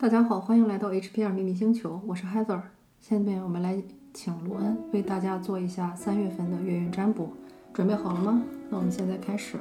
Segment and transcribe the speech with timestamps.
[0.00, 2.62] 大家好，欢迎来到 HPR 秘密星球，我是 Heather。
[3.02, 3.82] 下面我们来
[4.14, 7.28] 请罗恩为大家做一下三月份的月运占卜，
[7.74, 8.42] 准备好了吗？
[8.70, 9.58] 那我们现在开始。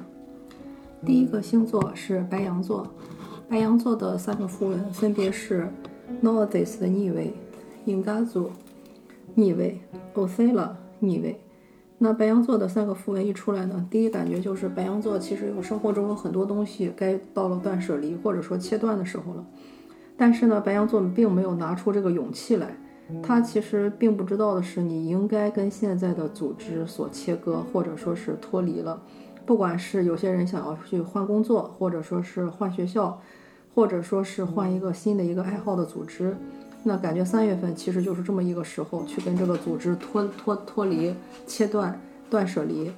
[1.05, 2.87] 第一个星座是白羊座，
[3.49, 5.67] 白羊座的三个符文分别是
[6.21, 7.33] n o r t h i s 的逆位、
[7.85, 8.47] Ingazu
[9.35, 9.81] 逆位、
[10.13, 11.37] o c e l a 逆位。
[11.97, 19.45] 那白羊座的三个符文一出来呢，第一感觉就是白羊座其实有生活中有很多东西该到了断舍离或者说切断的时候了。
[20.19, 22.75] 但是呢，白羊座并没有拿出这个勇气来。
[23.23, 29.01] 他其实并不知道的是，你应该跟现在的组织所切割，或者说是脱离了。
[29.45, 33.19] 不管是有些人想要去换工作，或者说是换学校，
[33.73, 36.35] 或者说是换一个新的一个爱好的组织，
[36.83, 41.15] 那感觉三月份其实就是这么一个时候，去跟这个组织脱脱脱离、
[41.47, 42.91] 切断、断舍离。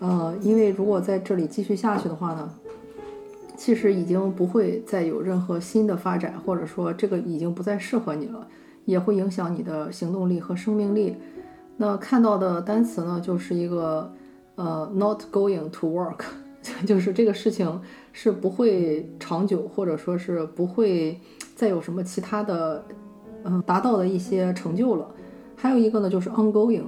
[0.00, 2.50] 呃，因为如果在这里继续下去的话呢？
[3.56, 8.46] 其实已经不会再有任何新的发展，或者说这个已经不再适合你了，
[8.84, 11.16] 也会影响你的行动力和生命力。
[11.76, 14.12] 那看到的单词呢，就是一个
[14.56, 16.24] 呃，not going to work，
[16.86, 17.80] 就是这个事情
[18.12, 21.20] 是不会长久，或者说是不会
[21.54, 22.84] 再有什么其他的
[23.44, 25.08] 嗯达到的一些成就了。
[25.56, 26.82] 还有一个呢，就是 ongoing。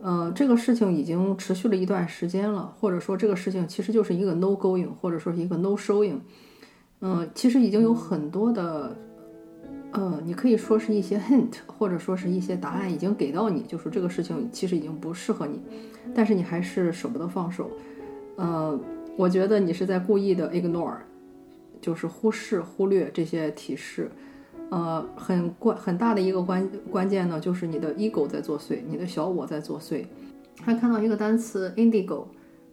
[0.00, 6.18] 呃，这个事情已经持续了一段时间了，或者说这个事情其实就是一个 no going，或者说是一个 no showing。
[7.00, 8.96] 嗯，其实已经有很多的，
[9.92, 15.60] 呃，你可以说是一些 hint，或者说是一些答案已经给到你，就是这个事情其实已经不适合你，
[16.14, 17.70] 但是你还是舍不得放手。
[18.36, 18.78] 呃，
[19.16, 20.96] 我觉得你是在故意的 ignore，
[21.80, 24.10] 就是忽视、忽略这些提示。
[24.70, 30.04] 呃，很关很大的一个关关键呢，就是你的 ego 在作祟，你的小我在作祟。
[30.60, 32.24] 还看到一个单词 indigo，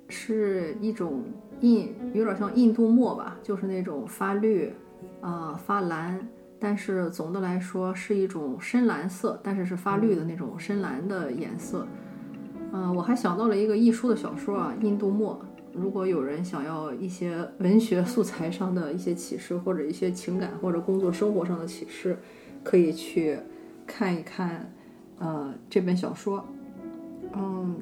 [0.10, 1.24] 是一种
[1.62, 4.74] 印，有点像印度墨吧，就是那种发绿，
[5.22, 6.28] 啊发蓝，
[6.60, 11.88] 但是总的来说是一种深蓝色，但是是发绿的那种深蓝的颜色。
[12.74, 15.40] 嗯，我还想到了一个易书的小说啊，印度墨。
[15.78, 22.18] 如果有人想要一些文学素材上的一些启示，或者一些情感或者工作生活上的启示，
[22.64, 23.38] 可以去
[23.86, 24.72] 看一看，
[25.20, 26.44] 呃，这本小说。
[27.34, 27.76] 嗯，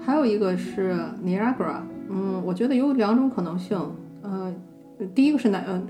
[0.00, 1.80] 还有一个是 Niagara，
[2.10, 3.78] 嗯，我觉得有两种可能性。
[4.22, 4.54] 呃，
[5.14, 5.58] 第一个是哪？
[5.66, 5.82] 呃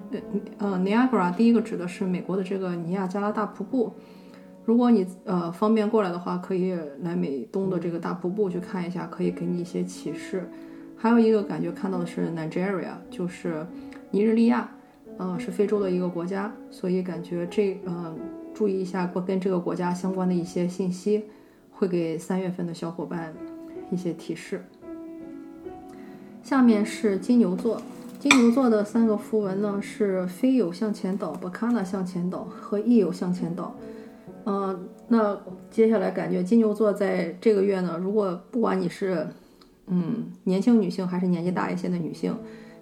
[0.58, 3.92] 呃，Niagara，第一个指的是美国的这个尼亚加拉大瀑布。
[4.64, 10.48] 如果你呃方便过来的话，可以来美东的这个大瀑布去看一下，可以给你一些启示。
[11.04, 13.66] 还有一个感觉看到的是 Nigeria，就是
[14.10, 14.66] 尼日利亚，
[15.18, 18.16] 呃，是非洲的一个国家，所以感觉这呃
[18.54, 21.24] 注意一下跟这个国家相关的一些信息，
[21.70, 23.34] 会给三月份的小伙伴
[23.90, 24.64] 一些提示。
[26.42, 27.82] 下面是金牛座，
[28.18, 33.76] 金牛座的三个符文呢是非有向前倒、Bacana 向前倒和亦有向前倒。
[34.44, 35.38] 呃，那
[35.70, 39.28] 接下来感觉金牛座在这个月呢，如果不管你是
[39.86, 42.34] 嗯，年轻女性还是年纪大一些的女性，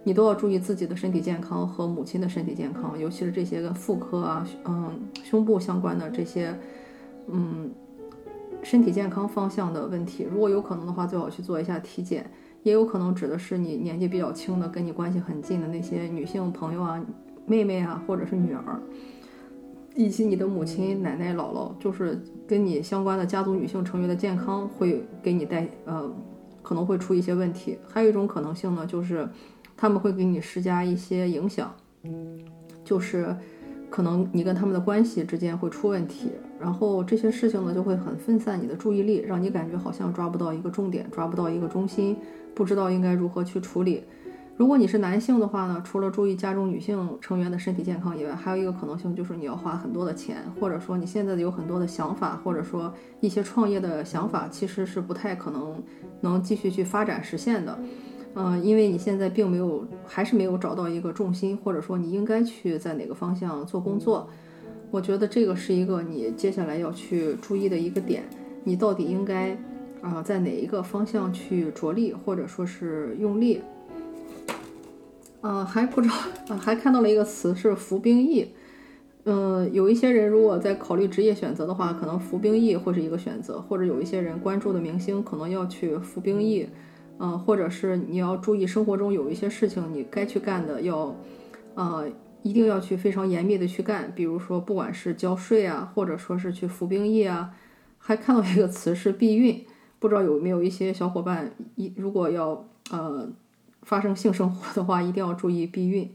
[0.04, 6.56] 你都要注意自己的身体健康和母亲的身体健康，尤其是这些跟妇科啊、嗯胸部相关的这些，
[7.28, 7.70] 嗯，
[8.62, 10.26] 身体健康方向的问题。
[10.30, 12.30] 如果有可能的话，最好去做一下体检。
[12.62, 17.04] 也有可能指的是你年纪比较轻的、跟你关系很近的那些女性朋友啊、
[17.44, 18.80] 妹妹啊，或者是女儿，
[19.96, 26.08] 以及你的母亲、奶奶、姥姥，就是跟你相关的家族女性成员的健康会给你带呃。
[26.62, 29.28] 可能会出一些问题，还有一种可能性呢，就是
[29.76, 31.74] 他们会给你施加一些影响，
[32.84, 33.34] 就是
[33.90, 36.30] 可能你跟他们的关系之间会出问题，
[36.60, 42.16] 然后这些事情呢就会很分散你的注意力，让你感觉好像抓不到一个重点，抓不到一个中心，
[42.54, 44.04] 不知道应该如何去处理。
[44.54, 55.82] 如果你是男性的话呢，除了注意家中女性成员的身体健康以外，还有一个可能性就是你要花很多的钱，或者说你现在有很多的想法，或者说一些创业的想法，其实是不太可能
[56.20, 57.78] 能继续去发展实现的。
[58.34, 64.28] 嗯，因为你现在并没有，还是没有找到一个重心，或者说你应该去在哪个方向做工作。
[64.90, 68.22] 我觉得这个是一个你接下来要去注意的一个点，
[68.64, 69.56] 你到底应该
[70.02, 73.60] 啊在哪一个方向去着力，或者说是用力。
[75.42, 76.14] 呃，还不知道，
[76.48, 78.48] 呃，还看到了一个词是服兵役。
[79.24, 86.68] 嗯，有一些人如果在考虑职业选择的话，可能服兵役会是一个选择，或者有一些人关注的明星可能要去服兵役。
[87.18, 91.14] 嗯，或者是你要注意生活中有一些事情你该去干的，要，
[91.74, 92.08] 呃，
[92.42, 94.12] 一定要去非常严密的去干。
[94.14, 97.50] 比如说，不管是交税啊，或者说是去服兵役啊。
[97.98, 99.64] 还看到一个词是避孕，
[99.98, 103.28] 不知道有没有一些小伙伴一如果要呃。
[103.82, 106.10] 发生性生活的话，一定要注意避孕。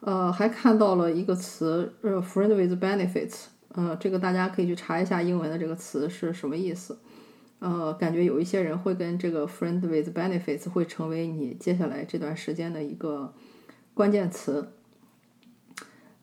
[0.00, 6.98] 呃，还看到了一个词，呃，friend with benefits，呃，这个大家可以去查一下英文的这个词是什么意思。
[7.58, 13.32] 呃，感觉有一些人会跟这个 friend with benefits 会成为你接下来这段时间的一个
[13.94, 14.68] 关键词。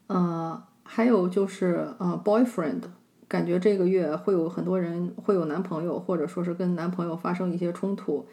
[0.08, 2.84] 呃，还有就是呃，boyfriend，
[3.28, 8.28] 感觉这个月会有很多人会有男朋友，或者说是跟男朋友发生一些冲突。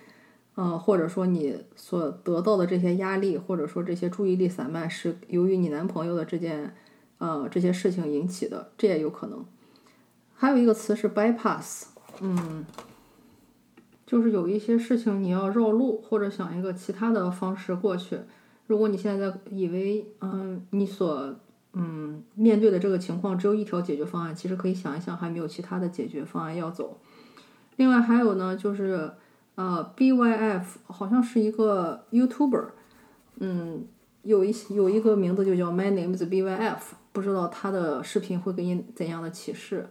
[0.57, 6.75] 呃，或者说你所得到的这些压力，或者说这些注意力散漫，是由于你男朋友的这件
[7.19, 9.45] 呃这些事情引起的，这也有可能。
[10.35, 11.85] 还有一个词是 bypass，
[12.21, 12.67] 嗯，
[14.05, 18.19] 就是有一些事情你要绕路，或者想一个其他的方式过去。
[18.67, 21.37] 如果你现在以为嗯你所
[21.73, 26.99] 嗯面对的这个情况只有一条解决方案，其实可以想一想，还没有其他的解决方案要走。
[27.77, 29.13] 另外还有呢，就是。
[29.57, 32.69] 呃，BYF 好像是一个 YouTuber，
[33.41, 33.87] 嗯，
[34.23, 36.79] 有一有一个名字就叫 My Name is BYF，
[37.13, 39.91] 不知道他的视频会给你怎样的启示。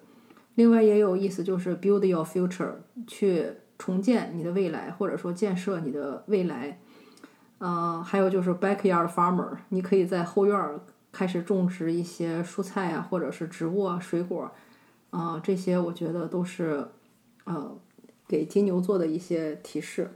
[0.56, 2.72] 另外也有意思，就是 Build Your Future，
[3.06, 6.80] 去重建你的未来，或者说建设你的未来。
[7.60, 10.80] 呃，还有就是 Backyard Farmer，你可以在后院
[11.12, 14.50] 开始种植一些蔬菜啊，或者是植物啊、水果，
[15.12, 16.88] 啊，这些我觉得都是，
[17.44, 17.78] 呃。
[18.30, 20.12] 给金牛座的一些提示。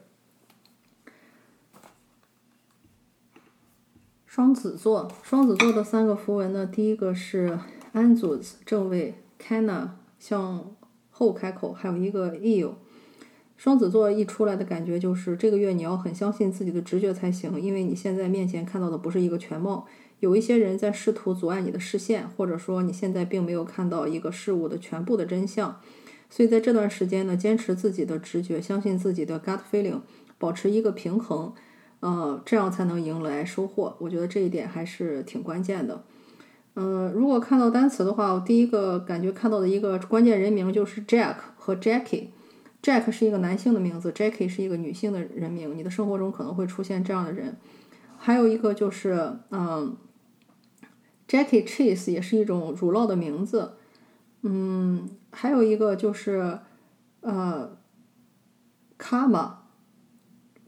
[4.27, 7.57] 双子座，双子座的三个符文呢，第一个是
[7.94, 9.89] Anzus 正位，Kana
[10.19, 10.75] 向
[11.10, 12.74] 后开口，还有一个 Eel。
[13.57, 19.88] 双子座一出来的感觉就是，这个月你要很相信自己的直觉才行，因为你现在面前看到的不是一个全貌，
[20.19, 25.80] 有一些人在试图阻碍你的视线，或者说你现在并没有看到一个事物的全部的真相。
[26.35, 30.00] 所以在这段时间呢，坚持自己的直觉，相信自己的 gut feeling，
[30.39, 31.53] 保持一个平衡，
[32.00, 33.95] 呃，这样才能迎来收获。
[34.00, 36.03] 我觉得这一点还是挺关键的。
[36.74, 42.30] 嗯，如果看到单词的话，我第一个感觉看到的一个关键人名就是 Jack 和 Jackie。
[42.81, 45.77] Jack 是一个男性的名字，Jackie 是一个女性的人名。
[45.77, 47.57] 你的生活中可能会出现这样的人。
[48.18, 49.95] 还有一个就是，嗯
[51.27, 53.74] ，Jackie Cheese 也是一种乳酪的名字。
[54.45, 56.60] 嗯，还有一个就是，
[57.22, 57.78] 呃，
[58.98, 59.60] 卡玛，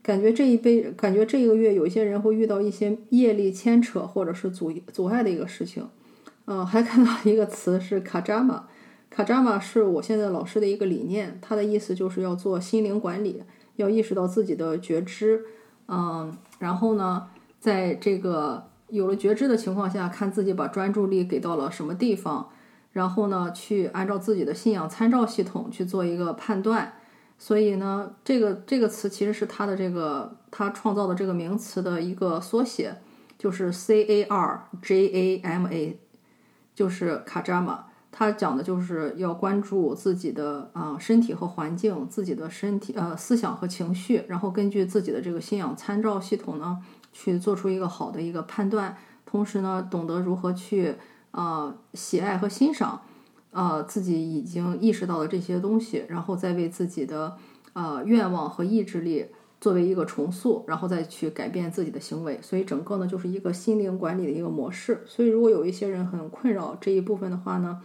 [0.02, 5.86] 感觉这一杯，感觉这一个月有一些人会遇到一些业力牵扯或者是阻阻碍的一个事情。
[6.46, 8.66] 嗯，还看到一个词是卡扎玛，
[9.10, 13.44] 卡扎玛是我现在老师的一个理念，他的意思就是要做心灵管理，
[13.76, 15.44] 要意识到自己的觉知，
[15.90, 17.28] 嗯，然后呢，
[17.60, 22.50] 在这个有了觉知的情况下，看自己把专注力给到了什么地方。
[22.96, 26.94] 然后呢，去按照自己的信仰参照系统去做一个判断。
[27.38, 32.96] 所以呢，这个这个词其实是他的这个他创造的这个名词的一个缩写，
[33.38, 36.00] 就是 C A R J A M A，
[36.74, 37.88] 就是卡扎玛。
[38.14, 46.80] 他讲的就是要关注自己的啊身体和环境，自己的身体呃思想和情绪，然后根据自己的这个信仰参照系统呢，
[47.12, 48.96] 去做出一个好的一个判断，
[49.26, 50.96] 同时呢，懂得如何去。
[51.36, 53.02] 呃，喜爱和欣赏，
[53.52, 57.36] 呃，自己已经意识到的这些东西，然后再为自己的
[57.74, 59.26] 呃愿望和意志力
[59.60, 62.40] 作为一个重塑，然后再去改变自己的行为。
[62.42, 65.04] 所以整个呢就是一个心灵管理的一个模式。
[65.06, 67.82] 所以如果有一些人很困扰这一部分的话呢，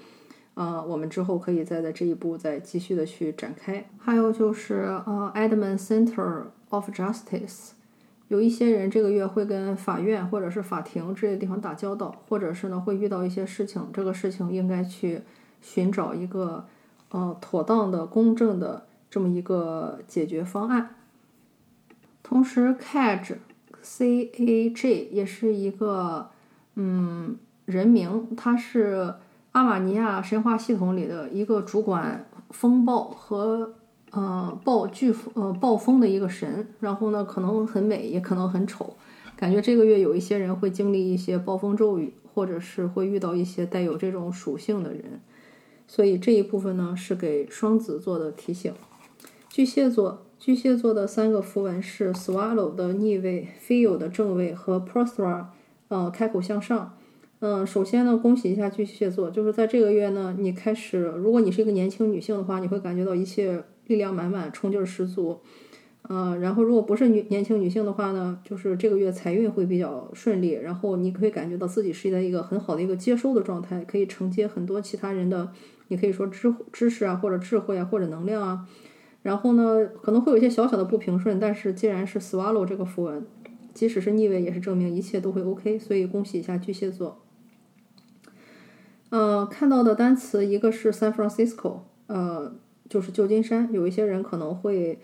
[0.55, 3.85] 呃，我们之后可以再在这一步再继续的去展开。
[3.99, 7.71] 还有就是呃，Edmund Center of Justice。
[8.31, 15.23] 有一些人这个月会跟法院或者是法庭这些地方打交道，或者是呢会遇到一些事情，这个事情应该去
[15.61, 16.65] 寻找一个
[17.11, 20.95] 呃妥当的、公正的这么一个解决方案。
[22.23, 23.39] 同时，Cage
[23.83, 26.31] C A G 也是一个
[26.77, 29.13] 嗯人名，他是
[29.51, 33.75] 阿玛尼亚神话系统里的一个主管风暴和。
[34.13, 38.97] 呃，暴飓呃暴风的一个神，然后呢，可能很美，也可能很丑。
[39.37, 45.21] 感觉这个月有一些人会经历一些暴风骤雨，或者是会遇到一些带有这种属性的人。
[45.87, 48.73] 所以这一部分呢，是给双子座的提醒。
[49.49, 55.45] 巨蟹座，巨蟹座的三个符文是 Swallow 的逆位，Feel 的正位和 Prosper，
[55.89, 56.97] 呃，开口向上。
[57.39, 63.63] 嗯，首先呢，恭喜一下巨蟹座，就是在这个月呢，你开始，如果你是一个年轻女性的话，你会感觉到一切。
[63.91, 65.41] 力量满满，冲劲十足，
[66.03, 75.51] 呃，然后如果不是女年轻女性的话呢，就是这个月财运会比较顺利，然后你可以感觉到自己是在一个很好的一个接收的状态，可以承接很多其他人的，
[75.89, 78.65] 你可以说知知识啊，或者智慧啊，或者能量啊，
[79.23, 83.27] 然后呢，可能会有一些小小的不平顺，但是既然是 swallow 这个符文，
[83.75, 85.77] 即使是逆位，也是证明一切都会 OK。
[85.81, 87.21] 所以恭喜一下巨蟹座。
[89.11, 92.55] 呃，看到的单词一个是 San Francisco，呃，
[92.91, 93.73] 就是旧金山。
[93.73, 94.99] 有一些人可能会，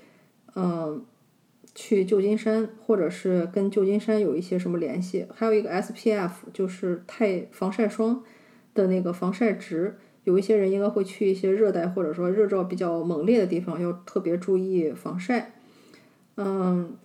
[0.55, 1.03] 嗯，
[1.75, 5.25] 去旧金山，或者是跟旧金山有一些什么联系。
[5.35, 8.23] 还有一个 SPF，就是太防晒霜
[8.75, 9.97] 的那个防晒值。
[10.25, 15.53] 有一些人应该会去一些热带或者说日照比较猛烈的地方，要特别注意防晒。
[16.37, 16.97] 嗯，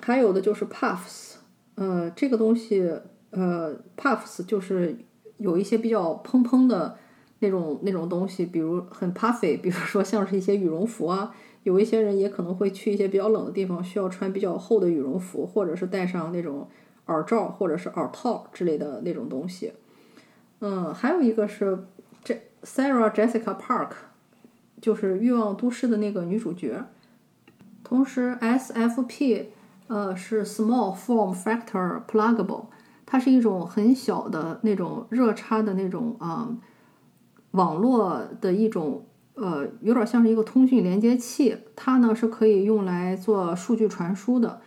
[0.00, 1.34] 还有的就是 puffs，
[1.74, 2.90] 呃，这个东西，
[3.30, 4.96] 呃，puffs 就是
[5.36, 6.96] 有一些比较蓬蓬的
[7.40, 11.34] 那种那种东西，比如很 puffy，比如说像是一些羽绒服啊。
[11.62, 16.66] 有一些人也可能会去一些比较冷的地方，需要穿比较厚的羽绒服，或者是戴上那种
[17.04, 19.74] 耳罩或者是耳套之类的那种东西。
[20.60, 21.84] 嗯，还有一个是
[22.24, 22.40] 这。
[22.62, 23.90] Sarah Jessica Park
[24.80, 26.84] 就是《欲望都市》的那个女主角。
[27.84, 29.46] 同时，SFP
[29.88, 32.66] 呃是 Small Form Factor Pluggable，
[33.04, 36.56] 它是一种很小的那种热插的那种啊
[37.52, 41.56] 网络的一种呃有点像是一个通讯连接器。
[41.74, 44.60] 它呢是可以用来做数据传输的。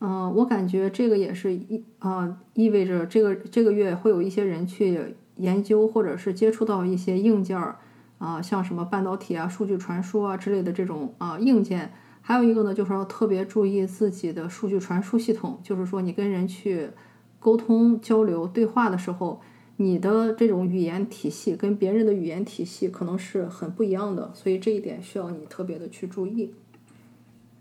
[0.00, 5.16] 嗯，我感觉这个也是意啊意味着这个这个月会有一些人去。
[5.36, 7.78] 研究或者是接触到一些硬件儿
[8.18, 16.90] 啊，像什么半导体啊、数据传输啊之类的这种啊硬件，还有一个呢，就是要特别注意自己的数据传输系统，就是说你跟人去
[17.38, 19.40] 沟通、交流、对话的时候，
[19.80, 26.52] 你的这种语言体系跟别人的语言体系可能是很不一样的，所以这一点需要你特别的去注意。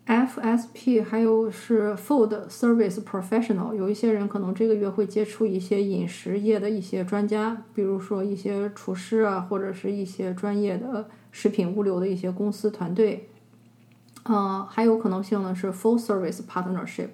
[0.05, 13.29] FSP 还有是 Food Service Professional，有一些人可能这个月会接触一些饮食业的一些专家，比如说一些厨师啊，或者是一些专业的食品物流的一些公司团队。
[14.25, 17.11] 嗯，还有可能性呢是 Full Service Partnership，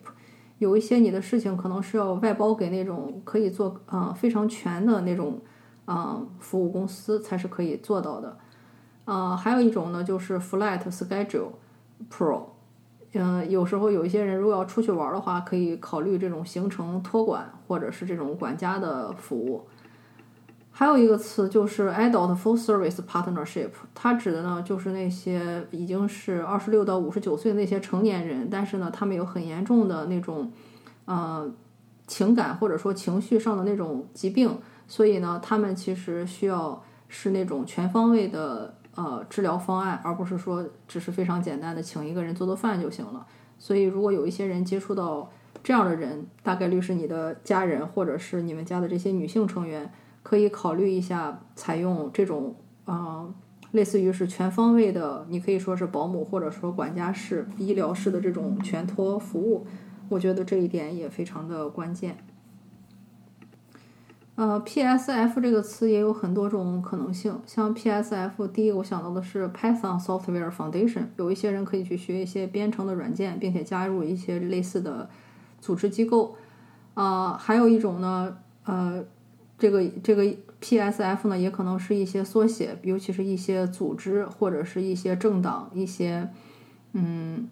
[0.58, 5.40] 有一些你的事情可能是要外包给那种可以做嗯非常全的那种
[5.88, 8.38] 嗯服务公司才是可以做到的。
[9.06, 11.50] 呃，还有一种呢就是 Flight Schedule
[12.10, 12.44] Pro。
[13.14, 19.66] 嗯，有时候有一些人如果要出去玩的话，可以考虑这种行程托管或者是这种管家的服务。
[20.78, 30.52] 还有一个词就是 adult full service partnership，它指的呢就是那些已经是二十六到五十九岁的那些成年人，但是呢他们有很严重的那种
[31.06, 31.50] 呃
[32.08, 38.76] 情感或者说情绪上的那种疾病，所以呢他们其实需要是那种全方位的。
[38.98, 43.28] 呃，治疗方案，而不是说只是非常简单的请一个人做做饭就行了。
[43.60, 45.30] 所以，如果有一些人接触到
[45.62, 49.92] 这样的人，大概率是你的家人，或者是你们家的这些女性成员，
[50.26, 52.56] 可以考虑一下采用这种
[52.86, 53.28] 啊，
[53.74, 59.68] 类似于是全方位的，你可以说是保姆或者说管家式、医疗式的这种全托服务。
[60.10, 62.18] 我觉得这一点也非常的关键。
[64.34, 67.40] 呃，PSF 这个词也有很多种可能性。
[67.46, 75.08] 像 PSF，第一个我想到的是 Python Software Foundation，有一些人可以去学一些编程的软件，并且加入一些类似的
[75.62, 76.36] 组织机构。
[76.96, 79.04] 啊，还有一种呢，呃，
[79.58, 80.24] 这个这个
[80.62, 86.30] PSF 呢，也可能是一些缩写，尤其是一些组织或者是一些政党、一些
[86.94, 87.50] 嗯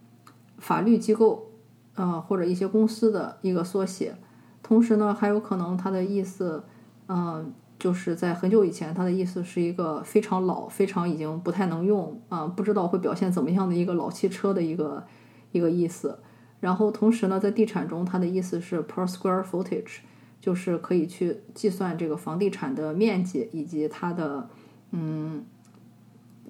[0.57, 1.51] 法律机构，
[1.95, 4.15] 呃，或者一些公司的一个缩写。
[4.61, 6.63] 同时呢，还有可能它的意思。
[7.09, 15.03] 嗯，就是在很久以前，它的意思是一个非常老、非常已经不太能用啊，不知道会表现怎么样的一个老汽车的一个
[15.51, 16.19] 一个意思。
[16.61, 19.97] 然后同时呢，在地产中，它的意思是 per square footage，
[20.43, 24.49] 就是可以去计算这个房地产的面积以及它的
[24.91, 25.45] 嗯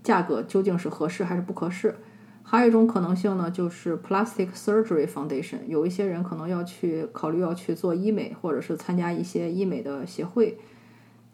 [0.02, 1.94] 价格究竟是合适还是不合适。
[2.42, 10.58] 还有一种可能性呢，就是 plastic surgery foundation，有一些人可能要去考虑要去做医美，或者是参加一些医美的协会。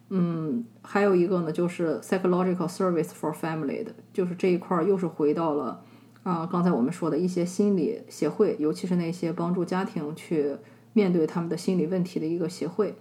[0.09, 5.81] 嗯，还有一个呢，就是 psychological service for family 的，就是这一块儿又是回到了
[6.23, 10.57] 啊，刚才我们说的一些心理协会，尤其是那些帮助家庭去
[10.93, 12.95] 面对他们的心理问题的一个协会。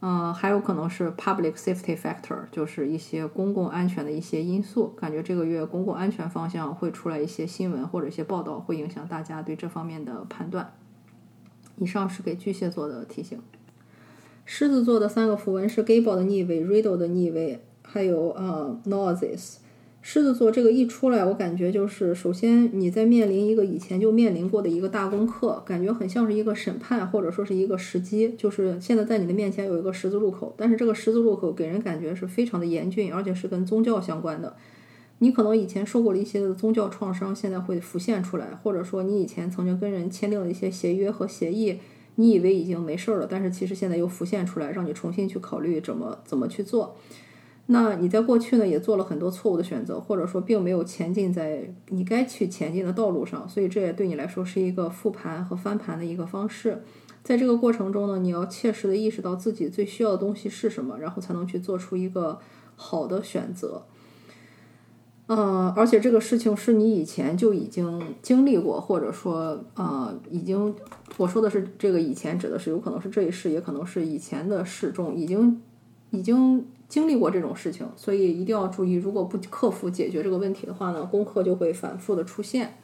[0.00, 4.88] 嗯，还有可能是 public safety factor，就是一些公共安全的一些因素。
[4.88, 10.74] 感觉这个月公共安全方向会出来一些新闻或者一些报道，会影响大家对这方面的判断。
[11.76, 13.40] 以上是给巨蟹座的提醒。
[14.44, 19.56] 狮子座的三个符文是 Gable 的逆位，Riddle 的逆位，还有呃 noises。
[20.06, 34.54] 狮子座这个一出来，我感觉就是首先你在面临一个以前就面临过的一个大功课，感觉很像是一个审判或者说是一个时机，就是现在在你的面前有一个十字路口，但是这个十字路口给人感觉是非常的严峻，而且是跟宗教相关的。
[35.20, 41.78] 你可能以前受过了一些宗教创伤，现在会浮现出来，或者说你以前曾经跟人签订了一些协约和协议，
[42.16, 46.94] 你以为已经没事儿了，但是其实现在又浮现出来，让你重新去考虑怎么怎么去做。
[47.66, 56.82] 那你在过去呢，也做了很多错误的选择，或者说并没有前进在你该去前进的道路上，所以这也对你来说是一个复盘和翻盘的一个方式。
[57.22, 62.38] 在这个过程中呢，你要切实的意识到自己最需要的东西是什么，然后才能去做出一个
[62.76, 63.82] 好的选择。
[65.26, 70.74] 呃，而且这个事情是你以前就已经经历过，或者说呃，已经
[71.16, 75.62] 我说的是这个以前指的是有可能是这一世，也可能是以前的世中已经
[76.10, 82.76] 已经经历过这种事情，所以一定要注意，如果不克服解决这个问题的话呢，功课就会反复的出现。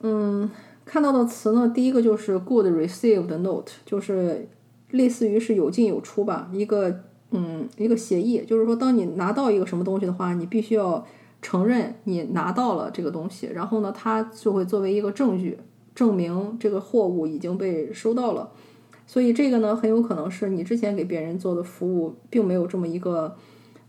[0.00, 0.50] 嗯。
[0.82, 4.48] 看到的词呢，第一个就是 good received note，就是
[4.90, 11.06] 类似于是有进有出吧，一个嗯一个协议，就是说当你拿到一个什么东西的话，你必须要
[11.40, 15.60] 承认你拿到了这个东西，然后呢，它就会作为一个证据，
[15.94, 18.50] 证明这个货物已经被收到了。
[19.10, 23.34] 所以这个呢，很有可能是你之前给别人做的服务，并没有这么一个。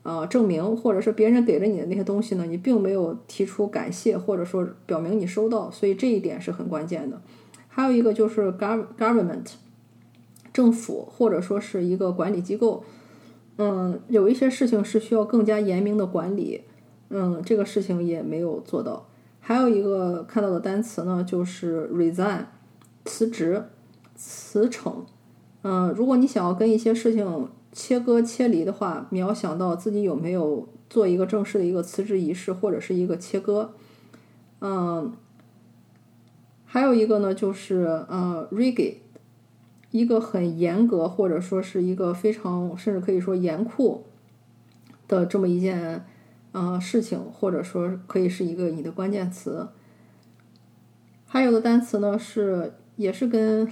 [0.03, 7.21] 呃，证明或者是别人给了你的那些东西呢，你并没有提出感谢，或者说表明你收到，所以这一点是很关键的。
[7.67, 9.45] 还有一个就是 government，
[10.51, 12.83] 政府或者说是一个管理机构，
[13.59, 16.61] 嗯，有一些事情是需要更加严明的管理，
[17.09, 19.07] 嗯，这个事情也没有做到。
[19.39, 22.45] 还有一个看到的单词呢，就是 resign，
[23.05, 23.65] 辞职、
[24.21, 25.05] 辞呈。
[25.63, 27.49] 嗯，如果你想要跟一些事情。
[27.73, 33.73] 切割切离的话，你要想到自己有没有做一个正式的一个辞职仪式，或者是一个切割。
[34.59, 35.13] 嗯，
[36.65, 38.95] 还有一个呢，就是呃，rigid，
[39.91, 44.03] 一个很严格或者说是一个非常甚至可以说严酷
[45.07, 46.05] 的这么一件
[46.51, 49.69] 呃事情，或者说可以是一个你的关键词。
[51.25, 53.71] 还有的单词呢是也是跟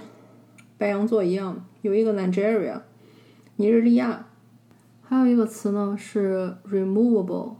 [0.80, 2.80] 白羊座一样，有一个 Nigeria。
[3.56, 4.28] 尼日利亚，
[5.02, 7.56] 还有一个词呢是 removable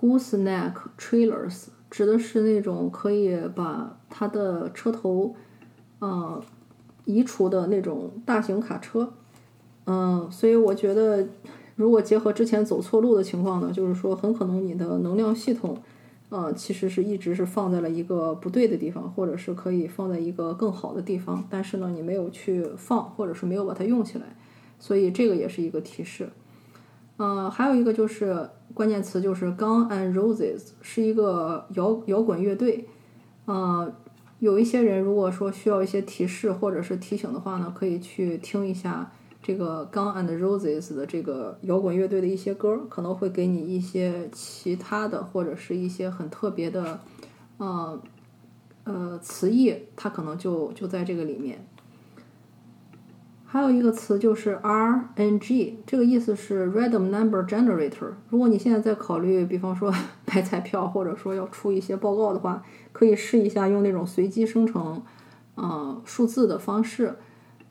[0.00, 5.36] gooseneck trailers，指的是那种可以把它的车头，
[5.98, 6.42] 呃，
[7.04, 9.12] 移除的那种大型卡车。
[9.84, 11.28] 嗯，所以我觉得，
[11.76, 15.76] 如果结合之前走错路的情况呢，就是说很可能你的能量系统，
[16.34, 24.24] 呃，其实是一直是放在了一个不对的地方，或者是可以放在一个更好的地方，但是呢，你没有去放，或者是没有把它用起来。
[24.80, 26.28] 所以这个也是一个提示，
[27.18, 32.88] 呃，还有一个就是关键词就是 Gun and Roses 是一个摇摇滚乐队，
[33.44, 33.92] 呃，
[34.40, 39.12] 有一些人如果说需要一些提示或者是提醒的话呢，可以去听一下
[39.46, 46.98] 这个 Gun and Roses 的这个摇滚乐队的一些歌，可能会给你一些其他的或者是一些很特别的，
[47.58, 48.00] 呃
[48.84, 51.62] 呃词义，它可能就就在这个里面。
[53.44, 58.14] 还有一个词就是 RNG，这个意思是 Random Number Generator。
[58.30, 59.92] 如果你现在在考虑，比方说
[60.24, 65.02] 买彩票，或者说要出一些报告的话，可以试一下用那种随机生成，
[65.56, 67.14] 呃，数字的方式。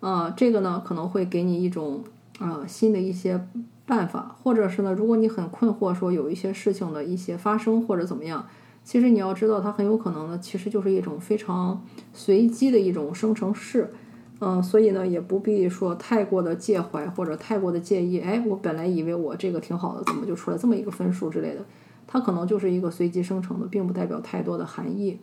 [0.03, 2.03] 呃，这个呢可能会给你一种
[2.41, 3.47] 呃新的一些
[3.85, 8.45] 办法，或者是呢，如果你很困惑，说有一些事情的一些发生或者怎么样，
[8.83, 13.93] 其实你要知道，它很有可能呢，其实就是一种非常随机的一种生成式。
[14.41, 18.19] 嗯，所以呢，也不必说太过的介怀或者太过的介意。
[18.19, 21.63] 哎，我本来以为我这个挺好的，怎么就出来这么一个分数之类的？
[22.05, 25.17] 它可能就是一个随机生成的，并不代表太多的含义。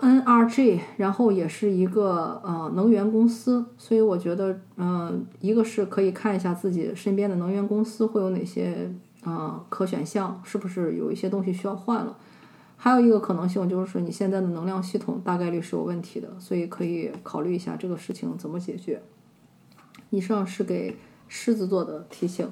[0.00, 8.90] NRG，然后也是一个呃能源公司，所以我觉得，嗯，一个是可以看一下自己身边的能源公司会有哪些
[9.24, 12.16] 呃可选项，是不是有一些东西需要换了。
[12.76, 19.02] 还有一个可能性就是你现在的能量系统大概率是有问题的，所以可以考虑一下这个事情怎么解决。
[20.08, 20.96] 以上是给
[21.28, 22.48] 狮子座的提醒，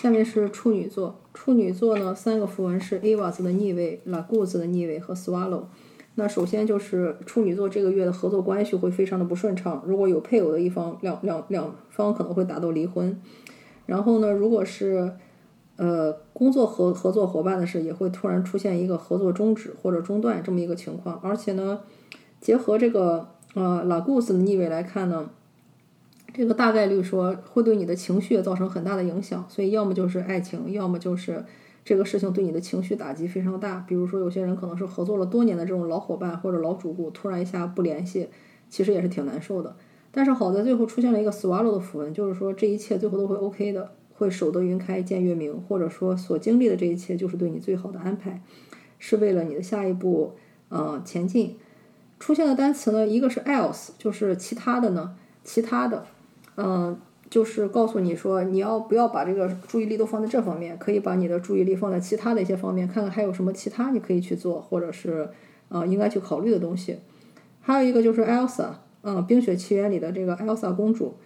[0.00, 1.18] 下面是处女座。
[1.34, 5.64] 处女座呢，三个符文是 Ava 字的逆位、La g o o s 的逆位和 Swallow。
[6.16, 13.20] 那首先就是处女座这个月的合作关系会非常的不顺畅，如果有配偶的一方，两两两方可能会达到离婚。
[13.86, 15.12] 然后呢，如果是
[15.76, 21.80] 呃，工作合合作伙伴的事也会突然出现一个合作终止或者中断这么一个情况，而且呢，
[22.40, 25.28] 结合这个呃拉古斯的逆位来看呢，
[26.32, 31.44] 这个大概率说会对你的情绪造成很大的影响，所以要么就是爱情，要么就是
[31.86, 33.82] 这个事情对你的情绪打击非常大。
[33.88, 38.28] 比如说有些人可能是合作了多年的这种老伙伴或者老主顾，突然一下不联系，
[38.68, 39.76] 其实也是挺难受的。
[40.10, 43.92] 但是好在最后出现了一个 swallow 的符文，就是说这一切最后都会 OK 的。
[44.18, 48.40] 会守得云开见月明，或者说所经历的这一切就是对你最好的安排，
[48.98, 50.32] 是为了你的下一步
[50.70, 51.58] 呃前进。
[52.18, 56.06] 出现的单词呢，一个是 else，就是其他的呢，其他的，
[56.56, 65.28] 嗯，就是告诉你说你要不要把这个注意力都放在这方面，可以把你的注意力放在其他的一些方面，看看还有什么其他你可以去做，或者是
[65.68, 66.98] 呃应该去考虑的东西。
[67.60, 68.68] 还有一个就是 Elsa，
[69.02, 71.16] 嗯，《冰雪奇缘》里的这个 Elsa 公主，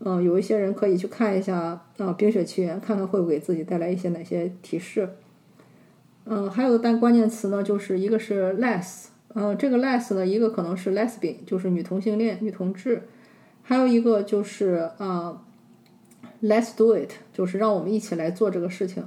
[0.00, 1.82] 嗯，有一些人可以去看一下啊，
[2.14, 5.08] 《冰雪奇缘》，看看会不会给自己带来一些哪些提示。
[6.24, 13.02] 嗯，还有的单关键词呢，就是一个是 less，呃，这个 less 呢，一个可能是 lesbian，就是女同性恋、女同志，
[13.62, 15.43] 还有一个就是啊
[16.44, 19.04] ，let's do it，就是让我们一起来做这个事情。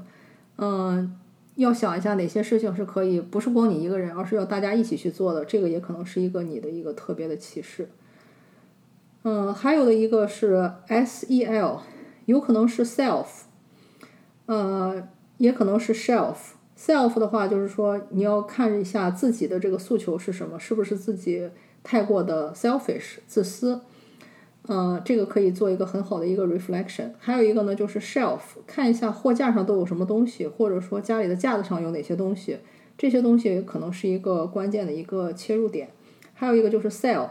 [0.58, 1.16] 嗯，
[1.56, 7.90] 要想一下哪些事情是可以不是光你一个人，而是要大家一起去做的，这个也可能是一个你的一个特别的启示。
[9.24, 11.80] 嗯，还有的一个是 sel，
[12.26, 13.26] 有可能是 self，
[14.46, 16.36] 呃，也可能是 shelf。
[16.78, 21.50] self 的话，就是说你要看一下自己的这个诉求是什么，是不是自己
[21.84, 23.82] 太过的 selfish 自私，
[24.70, 27.12] 嗯，这个可以做一个很好的一个 reflection。
[27.20, 32.58] 还有一个呢，就是 shelf，看一下货架上都有什么东西，或者说家里的架子上有哪些东西，
[32.98, 35.90] 这些东西可能是一个关键的一个切入点。
[36.34, 37.30] 还有一个就是 sell，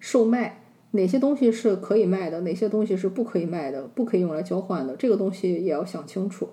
[0.00, 6.48] 售卖哪些东西是可以卖的，哪些东西是不可以卖的，不可以用来交换的，这个东西也要想清楚。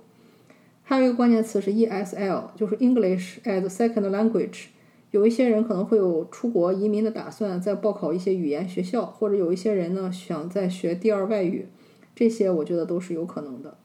[0.84, 4.66] 还有一个关键词是 ESL，就是 English as Second Language。
[5.12, 11.68] 有一些人可能会有出国移民的打算，在报考一些语言学校，或者有一些人呢想在学第二外语，
[12.16, 13.78] 这些我觉得都是有可能的。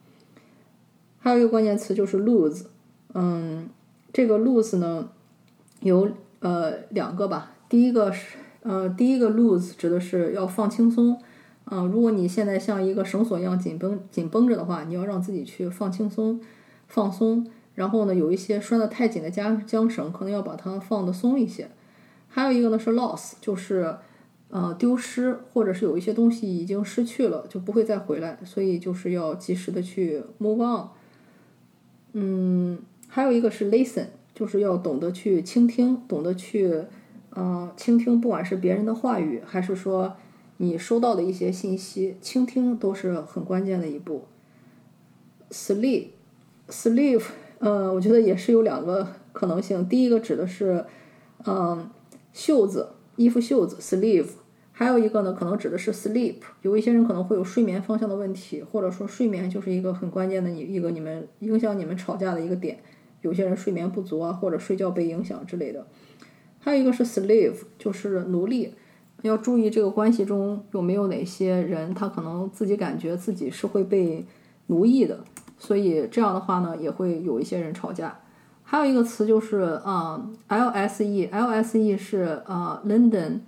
[1.18, 2.64] 还有一个关键词就是 lose，
[3.14, 3.68] 嗯，
[4.12, 5.08] 这个 lose 呢
[5.80, 6.08] 有
[6.40, 7.52] 呃两个吧。
[7.68, 11.18] 第一个是呃第一个 lose 指的是要放轻松，
[11.70, 16.40] 嗯，如果你现在像一个绳索一样紧绷紧绷着的话，你要让自己去放轻松。
[16.86, 21.68] 放松，然后呢，有一些拴得太紧的缰缰绳，可能要把它放得松一些。
[22.28, 23.96] 还有一个呢是 loss，就是
[24.48, 30.88] 呃丢失，或者是有一些东西已经失去了，就不会再回来，所以就是要及时的去 move on。
[32.12, 36.84] 嗯，还有一个是 listen，就是要懂得去倾听，懂得去
[37.30, 40.16] 呃倾听，不管是别人的话语，还是说
[40.58, 44.26] 你收到的一些信息，倾听都是很关键的一步。
[45.50, 47.22] sleep，sleep。
[47.64, 49.88] sleeve，呃，我觉得也是有两个可能性。
[49.88, 50.84] 第一个指的是，
[51.46, 51.88] 嗯，
[52.32, 54.26] 袖子，衣服袖子，sleeve。
[54.76, 56.36] 还有一个呢，可能指的是 sleep。
[56.62, 62.78] 有一些人可能会有睡眠方向的问题，或者说睡眠就是一个很关键的你一个你们影响你们吵架的一个点。
[63.22, 65.86] 有些人睡眠不足啊，或者睡觉被影响之类的。
[66.58, 68.74] 还有一个是 slave，就是奴隶。
[69.22, 74.26] 要注意这个关系中有没有哪些人，他可能自己感觉自己是会被
[74.66, 75.24] 奴役的。
[75.66, 78.18] 所以这样的话呢，也会有一些人吵架。
[78.64, 83.40] 还有一个词就是啊，LSE，LSE 是呃，London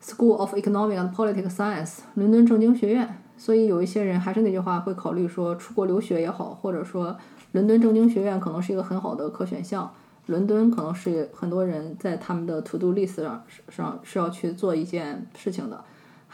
[0.00, 3.18] School of Economic and Political Science，伦敦政经学院。
[3.36, 7.16] 所以有一些人还是那句话，会考虑说出国留学也好，或者说
[7.50, 9.92] 伦敦政经学院可能是一个很好的可选项。
[10.26, 15.84] 伦敦可能是很多人在他们的 To Do List 上上是要去做一件事情的。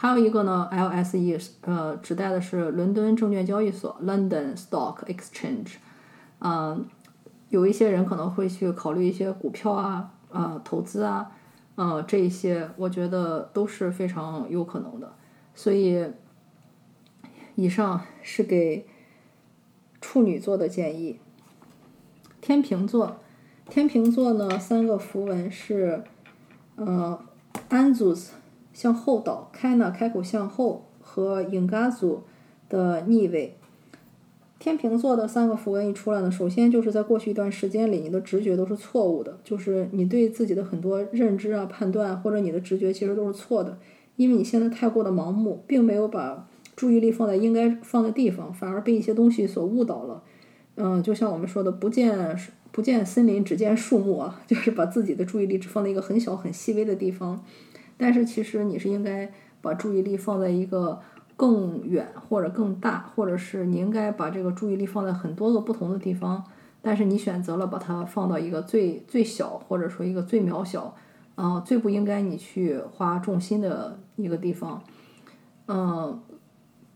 [0.03, 5.75] 还有一个呢，LSE 呃，指代的是伦敦证券交易所 （London Stock Exchange）。
[6.39, 6.85] 嗯，
[7.47, 11.31] 有一些人可能会去考虑一些股票啊、啊投资啊，
[11.75, 15.13] 呃，这一些我觉得都是非常有可能的。
[15.55, 16.05] 所以，
[17.55, 18.85] 以上是给
[20.01, 21.21] 处女座的建议。
[22.41, 23.15] 天平座，
[23.69, 26.03] 天平座呢，三个符文是
[26.75, 27.17] 呃
[27.69, 28.31] ，Anzus。
[28.73, 29.91] 向后倒，开呢？
[29.95, 32.23] 开口向后和影嘎组
[32.67, 33.55] 的逆位。
[34.59, 43.77] 天平座的三个符文一出来呢，首先就是在过去一段时间里，你的直觉都是错误的，就是你对自己的很多认知啊、判断或者你的直觉其实都是错的，
[44.15, 50.23] 因为你现在太过的盲目，并没有把注意力放在应该放的地方，反而被一些东西所误导了。
[50.75, 52.37] 嗯，就像我们说的，不见
[52.71, 57.43] 不见森林，只见树木啊， 就是把自己的注意力只放在一个很小很细微的地方。
[58.03, 60.99] 但是其实你是应该把注意力放在一个
[61.37, 66.43] 更远或者更大，或者是你应该把这个注意力放在很多个不同的地方。
[66.81, 70.93] 但是你选择了把它放到一个最最小，或者说一个最渺小，
[71.35, 74.83] 啊，最不应该你去花重心的一个地方，
[75.69, 76.21] 嗯，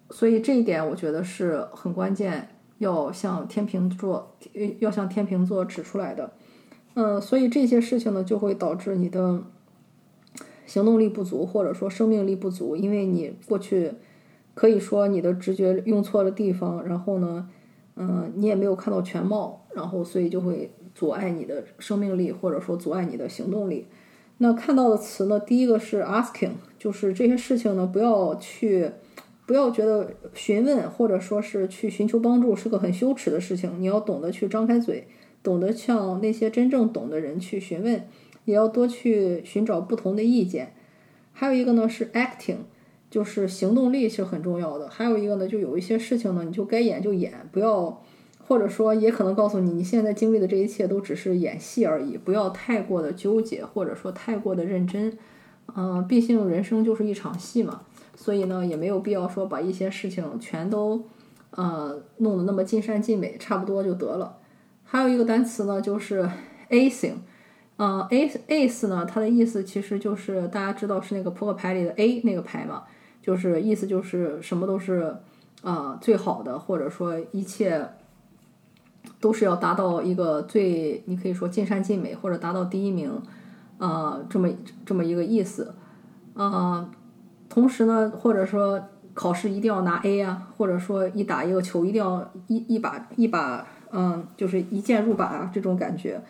[0.09, 4.35] 所以这一点我觉得是很关键，要向天平座
[4.79, 6.33] 要向天平座指出来的，
[6.95, 9.41] 嗯，所以这些事情呢就会导致你的。
[10.67, 13.93] 行动力不足，或者说生命力不足，因为你过去
[14.53, 17.49] 可以说你的直觉用错了地方，然后呢，
[17.95, 23.87] 嗯，你也没有看到全貌，然后所以就会阻碍你的生命力，或者说阻碍你的行动力。
[24.39, 28.91] 那看到的词呢，第一个是 asking，就是这些事情呢，不要去，
[29.47, 33.71] 不要觉得询问或者说是去寻求帮助是个很羞耻的事情。
[33.79, 35.07] 你要懂得去张开嘴，
[35.41, 38.07] 懂得向那些真正懂的人去询问，
[38.47, 40.73] 也要多去寻找不同的意见。
[41.33, 42.57] 还有一个呢是 acting，
[43.11, 44.89] 就是行动力是很重要的。
[44.89, 48.01] 还有一个呢，就有一些事情呢，你就该演就演，不要。
[48.49, 55.17] 或者说，也可能告诉你，你现在经历的这一切都只是演戏而已，不要太过的纠结，或者说太过的认真。
[55.75, 57.81] 嗯，毕竟人生就是一场戏嘛，
[58.15, 61.03] 所以呢，也没有必要说把一些事情全都，
[61.49, 64.37] 呃，弄得那么尽善尽美，差不多就得了。
[64.85, 66.29] 还有一个单词呢，就是
[66.69, 67.15] acing。
[67.77, 72.83] 嗯，ace ace 呢，它的意思其实就是大家知道是那个扑克牌里的 A 那个牌嘛，
[73.21, 75.15] 就是意思就是什么都是
[75.61, 77.89] 啊最好的，或者说一切。
[79.19, 83.09] 都是要达到一个最，你可以说尽善尽美，或者达到第一名，
[83.79, 84.47] 啊，这么
[84.85, 85.73] 这么一个意思，
[86.35, 86.87] 啊，
[87.49, 88.79] 同时呢，或者说
[89.13, 96.21] 考试一定要拿 A 啊，或者说一打一个球一定要一一把一把，嗯，就是一箭入靶这种感觉，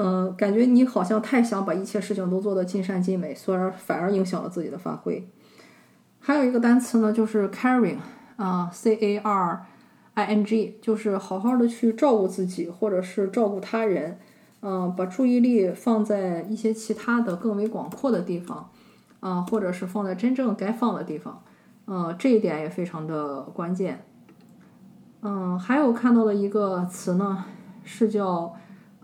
[0.00, 5.28] 嗯，感觉你好像太想把一切事情都做得尽善尽美，所以反而影响了自己的发挥。
[6.20, 7.98] 还有一个单词呢，就是 caring，
[8.36, 9.66] 啊，C A R。
[10.14, 14.18] i n g 就是好好的去照顾自己，或者是照顾他人，
[14.62, 18.68] 嗯，把注意力放在一些其他的更为广阔的地方，
[19.20, 21.40] 啊，或者是放在真正该放的地方，
[21.86, 24.04] 嗯，这一点也非常的关键。
[25.22, 27.44] 嗯，还有看到的一个词呢，
[27.84, 28.52] 是叫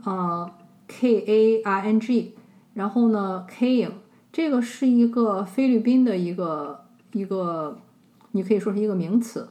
[0.02, 0.50] 啊
[0.86, 2.34] k a i n g，
[2.74, 3.90] 然后呢，King，
[4.32, 7.78] 这个是一个菲律宾的一个一个，
[8.32, 9.48] 你可以说是一个名词。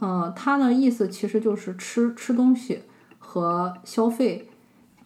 [0.00, 2.82] 嗯，它的意思其实就是吃吃东西
[3.18, 4.48] 和消费，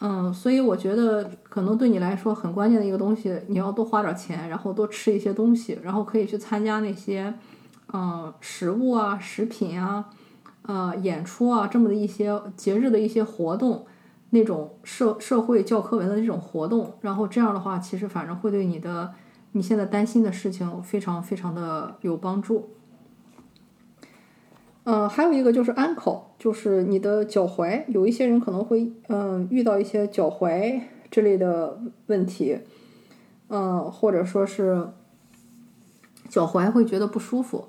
[0.00, 7.32] 嗯，所以我觉得可能对你来说很关键的一个东西，你要多花点钱，然后多吃一些东西，然后可以去参加那些，
[7.92, 10.04] 嗯，食物啊、食品啊、
[10.62, 13.86] 呃，演出啊这么的一些节日的一些活动，
[14.34, 19.14] 那种社社会教科文的那种活动，然后这样的话，其实反正会对你的
[19.52, 22.70] 你现在担心的事情非常非常的有帮助。
[24.82, 27.84] 嗯，还有一个就是 ankle，就是你的脚踝。
[27.86, 32.58] 有一些人可能会嗯遇到一些脚踝之类的问题，
[33.48, 34.88] 嗯，或者说是
[36.28, 37.64] 脚踝会觉得不舒服，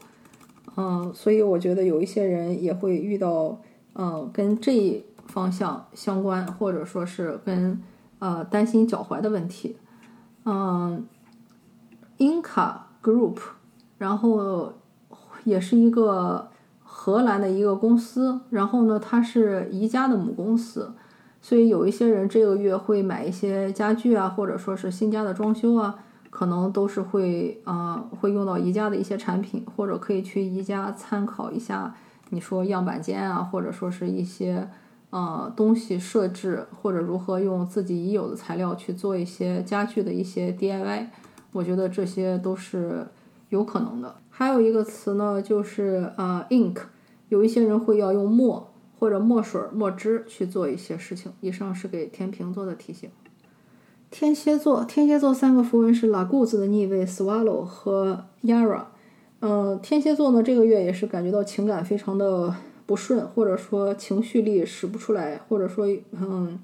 [0.76, 3.62] 嗯，所以我觉得有一些人也会遇到
[3.94, 7.82] 嗯跟这方向相关，或者说是跟
[8.20, 9.78] 呃担心脚踝的问题。
[10.46, 11.06] 嗯
[12.18, 13.38] ，Inca Group，
[13.98, 14.74] 然后
[15.44, 16.50] 也是一个。
[16.98, 20.94] 荷兰的一个公司，然后呢，它是宜家的母公司，
[21.42, 26.00] 所以有一些人这个月会买一些家具啊，或者说是新家的装修啊，
[26.32, 31.94] 可能都是会啊会用到宜家的一些产品，或者可以去宜家参考一下，
[32.30, 34.68] 你说样板间啊，或者说是一些
[35.10, 41.08] 呃东西设置，或者如何用自己已有的材料去做一些家具的一些 DIY，
[41.52, 43.08] 我觉得这些都是
[43.50, 44.16] 有可能的。
[44.30, 46.78] 还有一个词呢，就是呃 ink。
[47.30, 51.32] 有一些人会要用墨或者墨水、墨汁去做一些事情。
[51.42, 53.10] 以上是给天平座的提醒。
[54.12, 58.84] 天蝎座，天蝎座三个符文是 La Guz 的逆位 Swallow 和 Yara。
[59.40, 62.54] 嗯，天蝎座呢，这个月也是感觉到情感非常的
[62.86, 66.60] 不顺，或者说情绪力使不出来，或者说嗯，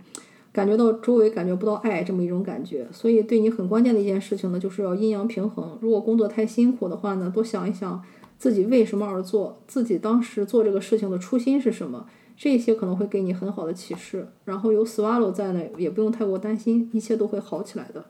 [0.52, 2.88] 感觉到周围感觉不到爱这么一种感觉。
[2.92, 5.78] 所以对你很关键的一件事情呢，就是要阴阳平衡。
[5.82, 8.04] 如果工作太辛苦的话呢，多想一想。
[8.38, 9.62] 自己为什么而做？
[9.68, 12.08] 自己当时做这个事情的初心是什么？
[12.36, 14.30] 这些可能会给你很好的启示。
[14.46, 18.04] 然后有 Swallow 在呢，也不用太过担心，一切都会好起来的。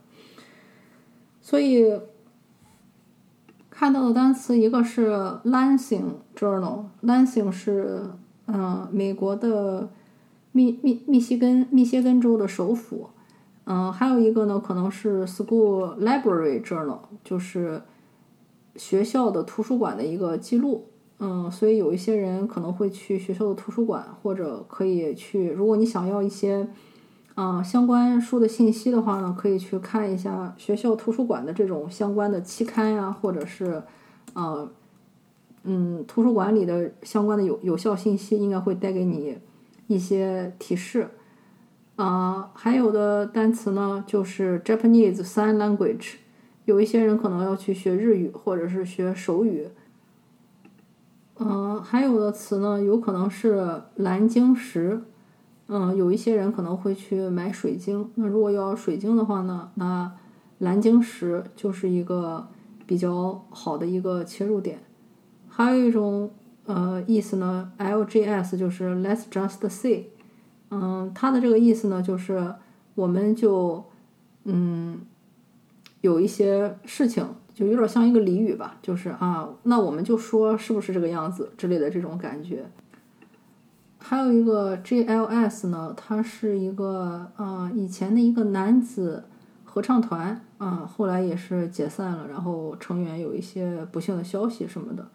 [1.41, 1.99] 所以
[3.81, 5.09] 看到的单词一个是
[5.43, 6.03] Lansing
[6.37, 8.11] Journal，Lansing 是
[8.45, 9.89] 嗯美国的
[10.51, 13.09] 密密密西根密歇根州的首府。
[13.63, 17.81] 嗯，还有一个呢，可能是 School Library Journal，就是。
[18.77, 20.85] 学校的图书馆的一个记录，
[21.19, 26.65] 嗯，所以有一些人可能会去学校的图书馆，或者可以去，如果你想要一些，
[27.35, 33.81] 啊，相关书的信息的话呢，可以去看一下学校图书馆的这种相关的期刊呀，或者是，
[34.33, 34.69] 呃，
[35.63, 39.37] 嗯，图书馆里的相关的有有效信息，应该会带给你
[39.87, 41.09] 一些提示。
[41.95, 46.15] 啊，还有的单词呢，就是 Japanese Sign Language。
[46.65, 49.69] 有一些人可能要去学日语，或者是学手语。
[51.39, 55.01] 嗯，还有的词呢，有可能是蓝晶石。
[55.73, 58.11] 嗯，有一些人可能会去买水晶。
[58.15, 60.11] 那如果要水晶的话呢，那
[60.59, 62.45] 蓝晶石就是一个
[62.85, 64.79] 比较好的一个切入点。
[65.47, 66.29] 还有一种
[66.65, 70.07] 呃意思呢，LGS 就是 Let's just see，
[70.69, 72.53] 嗯，它的这个意思呢就是
[72.95, 73.85] 我们就
[74.43, 74.99] 嗯
[76.01, 77.25] 有一些事情。
[77.53, 82.65] 就有点像一个俚语吧，就是啊，那我们就说是不是这个样子之类的这种感觉。
[84.03, 89.23] 还有一个 JLS 呢，它是一个啊以前的一个男子
[89.63, 95.07] 合唱团啊，后来也是解散了，然后成员有一些不幸的消息什么的，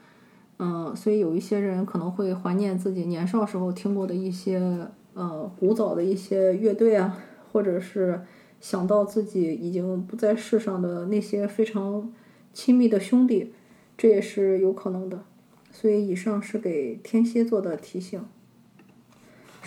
[0.58, 7.18] 嗯，所以有一些人可能会怀念自己年少时候听过的一些呃古早的一些乐队啊，
[7.52, 8.22] 或者是
[8.60, 12.10] 想到自己已经不在世上的那些非常。
[12.56, 13.52] 亲密的兄弟，
[13.98, 15.22] 这也是有可能的。
[15.70, 18.24] 所以以上是给天蝎座的提醒。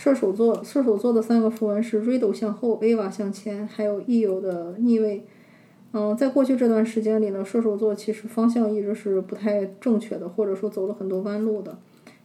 [0.01, 5.25] 射手座，射手座的三个符文是 Riddle 向后，Ava 向前，还有 Eo 的逆位。
[5.91, 11.77] 嗯，在过去这段时间里呢，射手座其实方向一直是不太正确的，或者说走了很多弯路的。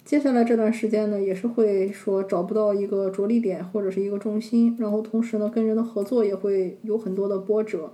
[0.05, 7.91] 接下来这段时间呢，也是会说找不到一个着力点或者是一个重心，然后同时呢，跟人的合作也会有很多的波折。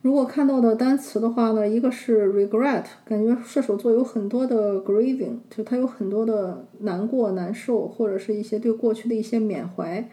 [0.00, 10.08] 如果看到的单词的话呢，一个是 regret，感觉射手座有很多的 grieving，就他有很多的难过、难受，或者是一些对过去的一些缅怀，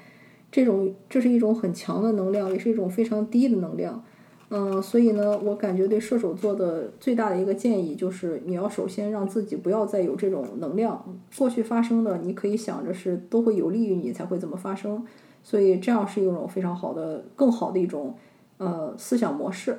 [0.51, 4.03] 这种这是一种很强的能量，也是一种非常低的能量。
[4.49, 15.05] 嗯，所以呢，我感觉对射手座的最大的一个建议就是，你要首先让自己不要再有这种能量，过去发生的你可以想着是都会有利于你才会怎么发生，
[15.43, 18.15] 所以这样是一种非常好的、更好的一种。
[18.57, 19.77] 呃，思想模式。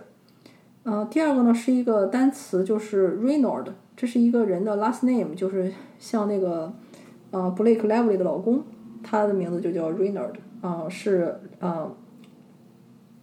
[0.83, 6.73] 呃，第二个呢是一个单词，就是 Reynold，这是一个人的 last name，就是像那个
[7.31, 8.63] 呃 Blake Lively 的老公，
[9.03, 11.93] 他的名字就叫 Reynold，啊，是呃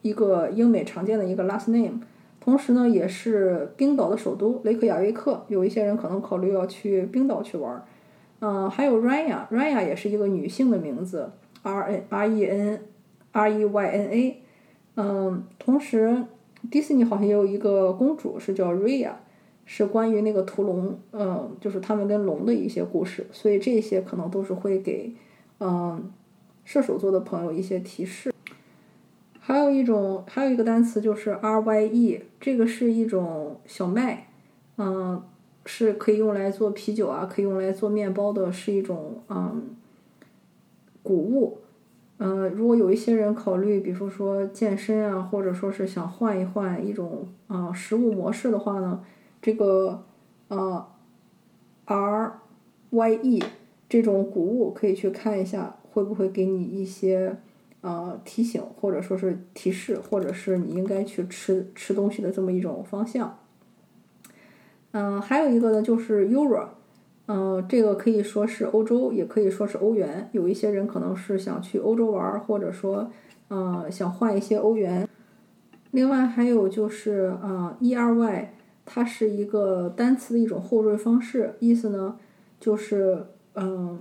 [0.02, 2.02] 一个英美常见的一个 last name。
[2.42, 7.86] 同时呢，也是冰岛的首都雷克雅未克，有一些人可能考虑要去冰岛去玩儿。
[8.42, 12.82] 嗯，还有 Raya，Raya 也是一个女性的名字，R N R E N
[13.32, 14.42] R E Y N A。
[14.95, 16.25] 嗯，同时，
[16.69, 19.19] 迪士尼好像也有一个公主是叫瑞亚，
[19.65, 25.15] 是关于那个屠龙，嗯，就是他们跟龙的一些故事，所以这些可能都是会给
[25.60, 26.12] 嗯
[26.63, 28.32] 射手座的朋友一些提示。
[29.39, 34.27] 还有一种，还有一个单词就是 R Y E，这个是一种小麦，
[34.77, 35.21] 嗯，
[35.65, 39.75] 是可以用来做啤酒啊，可以用来做面包的，是一种嗯
[41.01, 41.58] 谷物。
[42.26, 49.04] 嗯，如果有一些人考虑，比如说健身啊，或者说是想换一换一种啊食物模式的话呢，
[49.42, 50.06] 这个
[50.48, 50.88] 呃
[51.84, 52.40] R
[52.92, 53.44] Y E
[53.90, 57.36] 这种谷物可以去看一下，会不会给你一些
[57.82, 63.38] 呃提醒，或者说是提示，或者是你应该去吃吃东西的这么一种方向。
[64.92, 66.68] 嗯，还有一个呢，就是 Euro。
[67.28, 70.30] 嗯，这个可以说是欧洲，也可以说是欧元。
[70.34, 73.10] 有一些人可能是想去欧洲玩，或者说，
[73.48, 75.08] 呃，想换一些欧元。
[75.92, 78.54] 另外还有就是，呃，E R Y，
[78.86, 82.18] 它是一个单词的一种后缀方式，意思呢
[82.60, 84.00] 就是，嗯，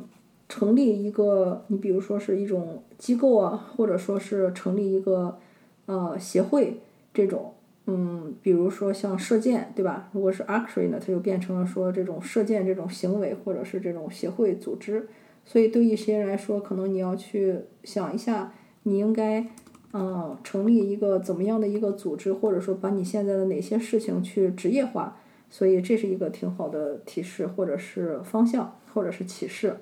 [0.49, 5.39] 成立一个，你比如说是一种机构啊，或者说是成立一个，
[5.87, 6.81] 呃，协会
[7.15, 7.53] 这种。
[7.87, 10.09] 嗯，比如说像射箭，对吧？
[10.13, 15.09] 如果是 archery 呢，它就变成了说这种射箭这种行为，或者是这种协会组织。
[15.45, 18.53] 所以对一些人来说，可能你要去想一下，
[18.85, 19.45] 你应该
[19.93, 25.17] 嗯成立一个怎么样的一个组织，或者说把你现在的哪些事情去职业化。
[25.51, 29.79] 所以这是一个挺好的提示，或者是方向，或者是启示。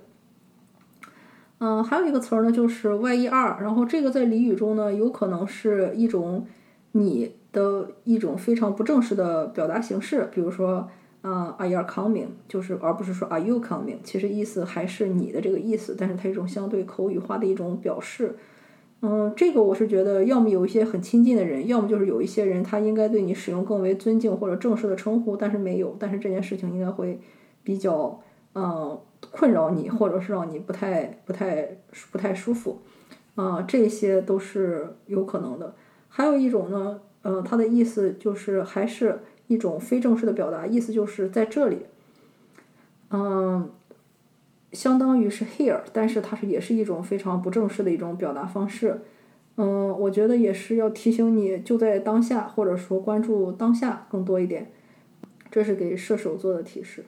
[1.58, 6.46] 嗯，还有一个词儿呢，就是 Y-E-R，然后这个在俚语中呢，有可能是一种
[6.92, 7.36] 你。
[7.52, 10.88] 的一种非常不正式的表达形式，比如说，
[11.22, 12.28] 啊，Are you coming？
[12.48, 13.98] 就是而不是说 Are you coming？
[14.02, 18.36] 其实意思还是你的这个意思，但是它一种相对口语化的一种表示。
[19.02, 27.18] 嗯，这个我是觉得，要么有一些很亲近的人，要么就是有一些人他应该对你使用更为尊敬或者正式的称呼，但是没有，但是这件事情应该会
[27.64, 28.20] 比较，
[28.54, 31.66] 嗯，困扰你，或者是让你不太、不太、
[32.12, 32.80] 不太舒服。
[33.36, 35.74] 啊，这些都是有可能的。
[36.08, 37.00] 还有一种呢。
[37.22, 41.80] 呃，它的意思就是还是一种非正式的表达，意思就是在这里，
[43.10, 43.68] 嗯，
[44.72, 49.02] 相当于是 here，但是它是也是一种非常不正式的一种表达方式。
[49.56, 54.70] 嗯，我觉得也是要提醒你就在当下，或者说关注当下更多一点。
[55.50, 57.04] 这是给射手座的提示。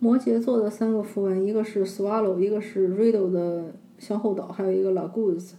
[0.00, 5.56] 摩羯座的三个符文，一个是 swallow，一个是 riddle 的向后倒，还有一个 l a g o o s。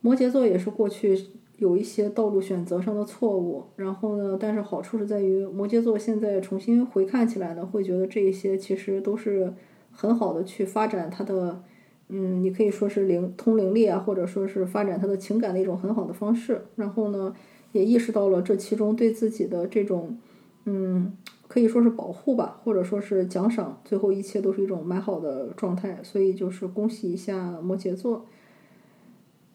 [0.00, 1.26] 摩羯座也是过去。
[1.62, 3.62] 有一些道路选择上的错误。
[3.76, 9.54] 然后呢，但是好处是在于摩羯座现在重新回看起来呢，会觉得这一些其实都是
[9.92, 11.62] 很好的去发展他的，
[12.08, 16.62] 嗯，你可以说是灵通灵力啊，或者说是发展他的情感的一种很好的方式。
[16.76, 17.34] 然后呢，
[17.72, 20.18] 也意识到了这其中对自己的这种，
[20.64, 21.16] 嗯。
[21.48, 28.24] 可以说是保护吧，或者说是奖赏，最后一切都是一种蛮好的状态，所以就是恭喜一下摩羯座。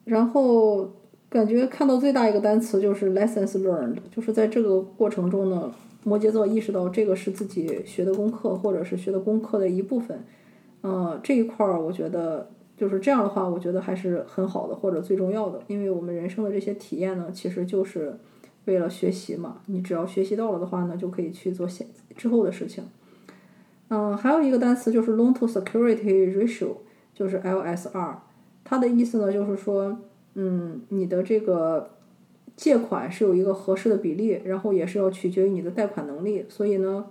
[0.04, 0.92] 然后
[1.30, 5.72] 感觉看到最大一个单词就是 lessons learned，就是在这个过程中呢，
[6.04, 10.24] 摩羯座意识到这个是自己学的功课，或者是学的功课的一部分。
[10.82, 18.18] 嗯，这一块儿我觉得就是这样的话，我觉得还是很好的，或者最重要的，因为我们人生的这些体验呢，其实就是。
[18.64, 22.84] 为了学习嘛，你只要学习到了的话呢，就可以去做现之后的事情。
[23.88, 26.72] 嗯，还有一个单词就是 loan to security ratio，
[27.14, 28.16] 就是 LSR，
[28.64, 29.98] 它的意思呢就是说，
[30.40, 31.90] 嗯，你的这个
[32.54, 36.46] 借款是有一个合适的比例，然后也是要取决于你的贷款能力。
[36.48, 37.06] 所以呢，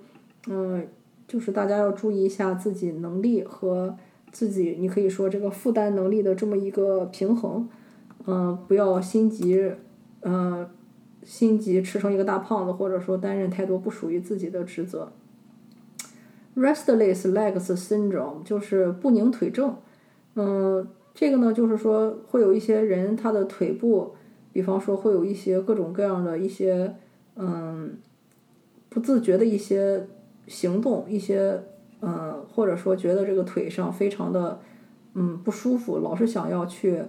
[0.47, 0.88] 嗯，
[1.28, 3.97] 就是大家要注意一下自己能力和
[4.32, 7.67] 自己，你可以说这个负担能力的这么一个平衡。
[8.25, 9.73] 嗯，不要心急，
[10.21, 10.67] 嗯。
[11.23, 15.11] 心急吃成一个大胖子，或者说担任太多不属于自己的职责。
[16.55, 19.75] Restless legs syndrome 就是不宁腿症。
[20.36, 20.88] 嗯，
[21.20, 24.13] 这个呢，就是说会有一些人他的腿部，
[24.53, 26.93] 比方说会有一些各种各样的一些
[27.36, 27.97] 嗯
[28.88, 30.05] 不自觉的一些
[30.45, 31.59] 行动，一些
[32.01, 34.59] 嗯或者说觉得这个腿上非常的
[35.15, 37.01] 嗯不舒服，老是想要去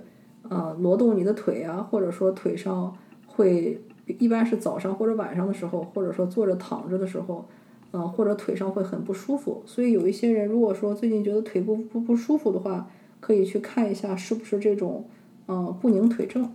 [0.48, 2.96] 呃挪动你的腿啊，或者说腿上
[3.26, 3.78] 会。
[4.18, 7.44] 一般是早上或者晚上的时候，或者说坐着躺着的时候，
[7.92, 9.62] 嗯，或者腿上会很不舒服。
[9.66, 12.88] 所以有一些人，如果说最近觉得腿部不不舒服的话，
[13.20, 15.04] 可以去看一下是不是这种，
[15.46, 16.50] 嗯，不宁腿症。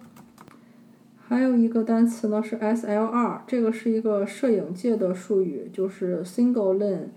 [1.25, 7.07] 还有一个单词呢是 SLR，这个是一个摄影界的术语，就是 Single Lens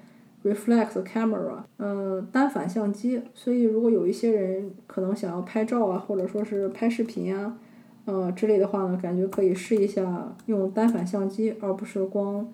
[0.44, 3.20] Reflex Camera，嗯，单反相机。
[3.34, 7.58] 所以如果有一些人可能想要拍照啊，或者说是拍视频呀。
[8.06, 12.48] 呃，之类的话呢，感觉可以试一下用单反相机，而不是光，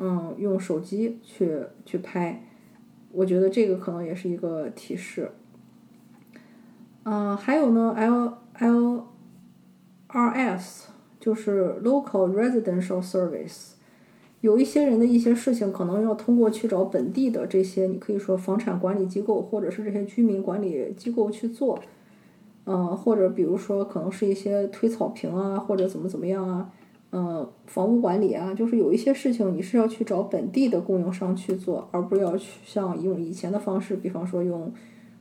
[0.00, 2.42] 嗯，用手机去去拍。
[3.12, 5.30] 我觉得这个可能也是一个提示。
[7.10, 9.04] 嗯，还有呢，L L
[10.08, 10.88] R S
[11.18, 13.72] 就是 Local Residential Service，
[14.42, 21.78] 有一些人的一些事情可能要通过去找本地的这些，你可以说房产管理机构或者是这些居民管理机构去做。
[22.66, 26.70] 嗯，或者比如说，可能是一些推草坪啊，或者怎么怎么样啊，
[27.12, 34.70] 嗯，房屋管理啊，就是有一些事情你是要去找本地的供应商去做，而不要去像用以前的方式，比方说用，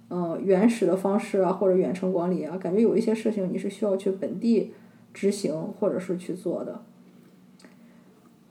[0.10, 4.72] 嗯，原始的方式啊，或者远程管理啊，感觉有一些事情你是需要去本地
[5.14, 6.82] 执行或者是去做的。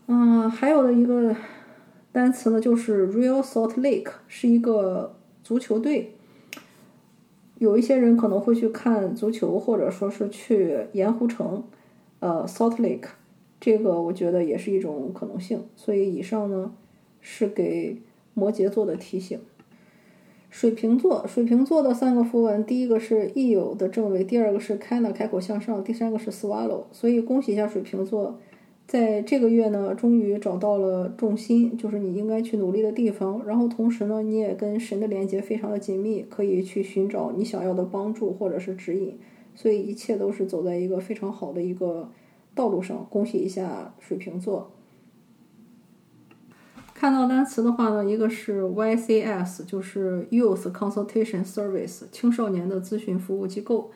[0.07, 1.35] 嗯，还有的一个
[2.13, 6.13] 单词呢，就是 Real Salt Lake，是一个足球队。
[7.59, 11.65] 有一些人可能会去看足球，或者说是去盐湖城，
[12.21, 13.09] 呃，Salt Lake，
[13.59, 15.65] 这个我觉得也是一种可能性。
[15.75, 16.75] 所以以上呢
[17.23, 18.03] 是给
[18.35, 19.41] 摩羯座的提醒。
[20.57, 26.85] 水瓶座，水瓶座的三个符文，第一个是 E 有的正位，第二个是 Kana 开口向上，第三个是 Swallow。
[26.93, 28.39] 所以恭喜一下水瓶座。
[28.87, 33.45] 在这个月呢，终于找到了重心，就是你应该去努力的地方。
[33.45, 39.19] 然后同时呢，你也跟神的连接非常的紧密，可以去寻找你想要的帮助或者是指引。
[39.55, 42.09] 所以一切都是走在一个非常好的一个
[42.55, 43.07] 道路上。
[43.11, 44.71] 恭喜一下水瓶座。
[46.99, 53.90] 看到单词的话呢，一个是 YCS，就是 Youth Consultation Service，青少年的咨询服务机构。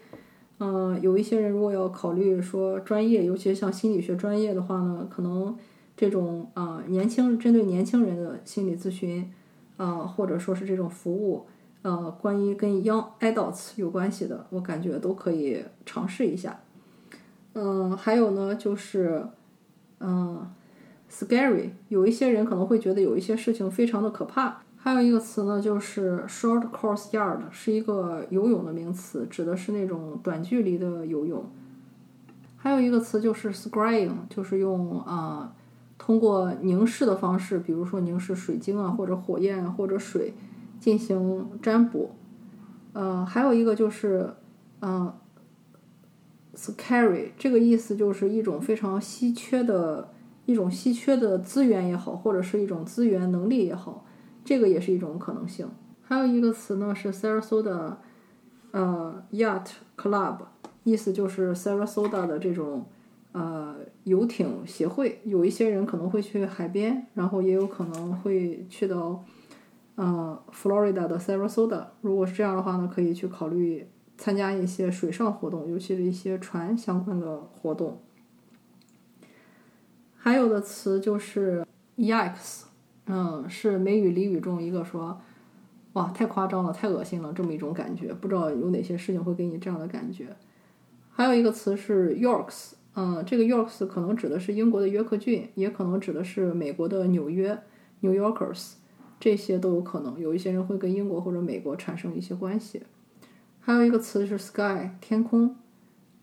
[0.59, 5.57] 嗯，有一些人如果要考虑说专业，尤其像心理学专业的话呢，可能
[5.97, 9.33] 这种啊年轻针对年轻人的心理咨询，
[9.79, 11.47] 啊或者说是这种服务，
[11.81, 16.61] 呃，关于跟 young adults 有关系的，我感觉都可以尝试一下。
[17.55, 19.25] 嗯，还有呢，就是
[20.01, 20.47] 嗯
[21.11, 24.63] ，scary，有一些人可能会觉得有一些事情非常的可怕。
[24.83, 31.45] 还有一个词呢，就是 short course yard，是一个游泳的名词，指的是那种短距离的游泳。
[32.57, 35.53] 还有一个词就是 scrying，就是用啊
[35.99, 40.33] 通过凝视的方式，比如说凝视水晶啊，或者火焰或者水
[40.79, 42.13] 进行占卜。
[42.95, 44.33] 呃，还有一个就是
[44.81, 45.13] 嗯
[46.55, 50.09] scary，这个意思就是一种非常稀缺的
[50.47, 54.05] 一种稀缺的资源也好，或者是一种资源能力也好。
[54.45, 55.69] 这个也是一种可能性。
[56.03, 57.95] 还有一个词呢是 Sarasota，
[58.73, 59.67] 呃，Yacht
[59.97, 60.39] Club，
[60.83, 62.87] 意思就是 Sarasota 的这种
[63.33, 69.23] 呃游艇协会，有一些人可能会去海边，然后也有可能会去到
[69.95, 71.85] 呃 Florida 的 Sarasota。
[72.01, 73.87] 如果是这样的话呢，可以去考虑
[74.17, 78.01] 参加一些水上活动，尤其是一些船相关的活动。
[80.23, 81.67] 还有的词就是
[81.97, 82.65] ex，
[83.07, 85.19] 嗯，是美语俚语中一个说，
[85.95, 88.13] 哇，太夸张了，太恶心了这么一种感觉。
[88.13, 90.37] 不知道有哪些事情会给你这样的感觉。
[91.11, 97.59] 还有一个词是 Yorks，嗯，这个 Yorks 可能指的是英国的约克郡，也可能指的是美国的纽约
[98.01, 98.75] New Yorkers，
[99.19, 100.21] 这些都有可能。
[100.21, 102.83] 有一些人会跟英国或者美国产生一些关系。
[103.59, 105.57] 还有一个词是 Sky，天空，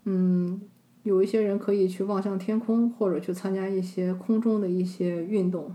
[0.03, 0.61] 嗯。
[1.07, 5.73] 有一些人可以去望向天空，或者去参加一些空中的一些运动。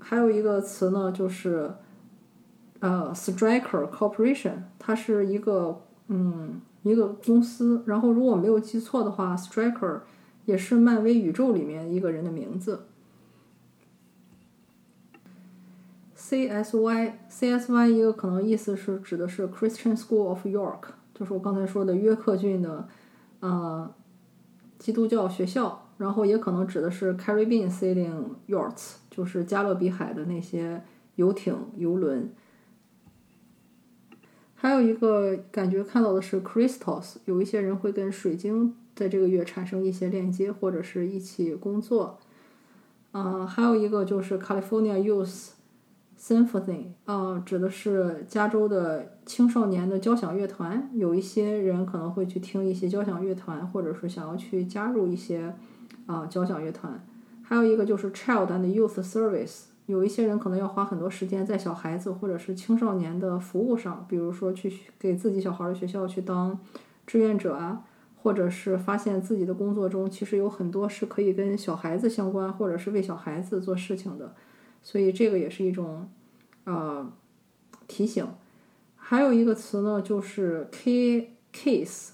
[0.00, 1.70] 还有一个词呢，就是
[2.80, 7.84] 呃，Striker Corporation，它是一个嗯一个公司。
[7.86, 10.00] 然后如果没有记错的话，Striker
[10.44, 12.86] 也是漫威宇宙里面一个人的名字。
[16.16, 22.88] CSY，CSY 一个可能意思是指的是 Christian School of York，就是我刚才说的约克郡的。
[23.46, 23.94] 呃，
[24.76, 30.82] 基督教学校，然后也可能指的是 Caribbean Sailing Yachts，就是加勒比海的那些
[31.14, 32.32] 游艇、游轮。
[34.56, 42.18] 还有一个感觉看到的是 Crystals，有一些人会跟水晶在这个月产生一些链接，或者是一起工作。
[43.12, 45.50] 啊，还有一个就是 California Youth。
[46.18, 50.90] Symphony 啊，指的是加州的青少年的交响乐团。
[50.94, 55.54] 有一些人可能会去听一些交响乐团，或者是想要去加入一些
[56.06, 57.06] 啊交响乐团。
[57.42, 66.58] 还有一个就是 Child and Youth Service，有一些人可能要花很多时间在小孩子或者是青少年的服务上，比如说去给自己小孩的学校去当
[67.06, 67.84] 志愿者啊，
[68.16, 74.34] 或者是发现自己的工作中其实有很多是可以跟小孩子相关，或者是为小孩子做事情的。
[74.86, 76.08] 所以这个也是一种，
[76.62, 77.04] 呃，
[77.88, 78.24] 提醒。
[78.94, 82.10] 还有一个词呢，就是 key case。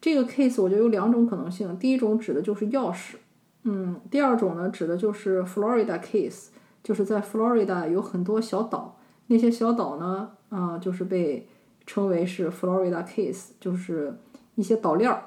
[0.00, 1.76] 这个 case 我觉得有两种可能性。
[1.80, 3.16] 第一种指的就是钥匙，
[3.64, 4.00] 嗯。
[4.08, 6.50] 第二种呢，指的就是 Florida case，
[6.84, 11.48] 就是在 Florida 有很多小岛，那些小岛呢，啊，就是被
[11.84, 14.16] 称为是 Florida case，就是
[14.54, 15.24] 一些岛链儿。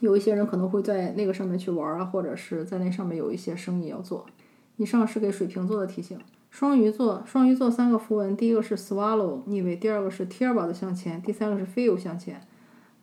[0.00, 4.26] 有一些人可能会在那个上面去玩啊，或者是在那上面有一些生意要做。
[4.82, 6.18] 以上是给水瓶座的提醒。
[6.50, 12.40] 双鱼座，双鱼座三个符文，第一个是 swallow 逆位，第二个是 tear 的向前，第三个是 feel 向前。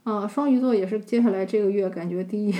[0.03, 2.53] 啊，双鱼座也是接下来这个月感觉第一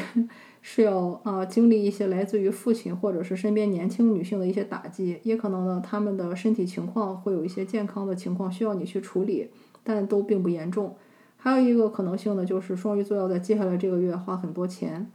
[0.62, 9.50] 是要啊经历一些来自于父亲或者是身边年轻女性的一些打击，也可能呢他们的身体情况会有一些健康的情况需要你去处理，
[9.84, 10.96] 但都并不严重。
[11.38, 15.10] 还有一个可能性呢，就是双鱼座要在接下来这个月花很多钱。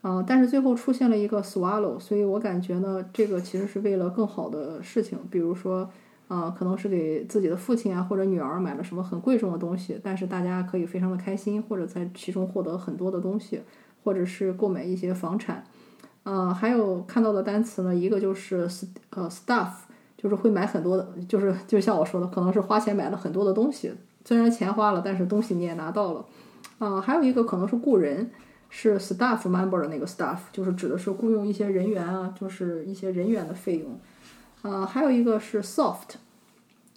[0.00, 5.90] 啊，但是最后出现了一个 swallow，所以我感觉呢，这个其实是为了更好的事情，比如说，
[6.28, 13.60] 啊，可能是给自己的父亲啊或者女儿买了什么很贵重的东西，但是大家可以非常的开心，或者在其中获得很多的东西，
[14.04, 15.64] 或者是购买一些房产。
[16.22, 18.68] 啊，还有看到的单词呢，一个就是
[19.10, 19.70] 呃 stuff，
[20.16, 23.92] 就是会买很多的，就是就像我说的，可能是花钱买了很多的东西，
[24.24, 26.24] 虽然钱花了，但是东西你也拿到了。
[26.78, 28.30] 啊，还有一个可能是雇人。
[28.68, 33.98] 是 staff member 的那个 staff，就是指的是雇佣一些人员啊，就是一些人员的费用。
[34.62, 36.16] 啊，还有一个是 soft，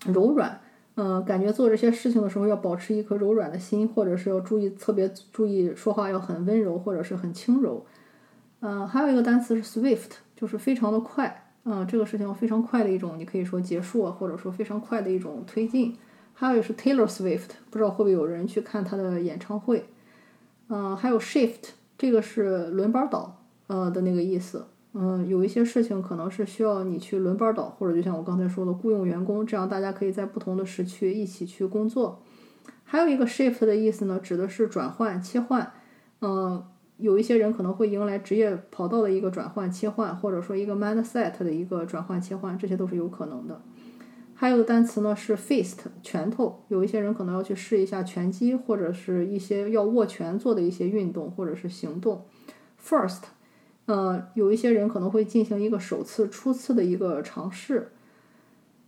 [0.06, 0.60] 柔软。
[0.96, 7.86] 嗯，感觉做这些事情的时候要保持一颗柔软的心，或者是要注意特别注意说话要很温柔或者是很轻柔。
[8.60, 11.48] 嗯，还有一个单词是 swift，就是非常的快。
[11.64, 15.96] 嗯，这个事情非常快的一种，你可以说结束啊，或者说非常快的一种推进。
[16.34, 19.86] 还有是 Taylor Swift，不知道会不会有人去看他的演唱会。
[20.74, 24.66] 嗯，还有 shift，这个是轮班倒，呃的那个意思。
[24.94, 32.22] 嗯，有一些事情可能是需要你去轮班倒，或者就像我刚才说的，雇佣员工，这样大家可以在不同的时区一起去工作。
[32.86, 35.74] 还有一个 shift 的意思呢，指的是转换、切换。
[36.22, 36.64] 嗯，
[36.98, 43.62] 有一些人可能会迎来职业跑道的一个转换、切换，或者说一个 mindset 的一个转换、切换，这些都是有可能的。
[44.42, 52.26] 还有的单词呢是 fist 拳头，有一些人可能要去试一下拳击，或者是一些要握拳做的一些运动或者是行动。
[52.84, 53.20] First，
[53.86, 57.92] 呃，有一些人可能会进行一个首次、初次的一个尝试。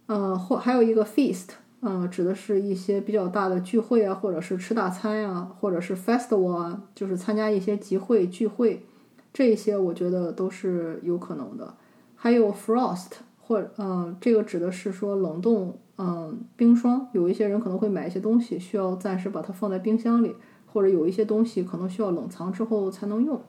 [0.07, 1.49] 呃，或还有一个 feast，
[1.81, 8.83] 呃，指的是一些比较大的聚会啊，或者是吃大餐啊，或者是 festival 啊，就是参加一些集会聚会，
[9.31, 11.75] 这些我觉得都是有可能的。
[12.15, 13.09] 还有 frost。
[13.53, 17.07] 或者嗯，这个指的是说冷冻，嗯，冰霜。
[17.11, 20.35] 有一些人可能会买一些东西，需要暂时把它放在冰箱里，
[20.65, 23.39] 或者有一些东西可能需要冷藏之后才能用。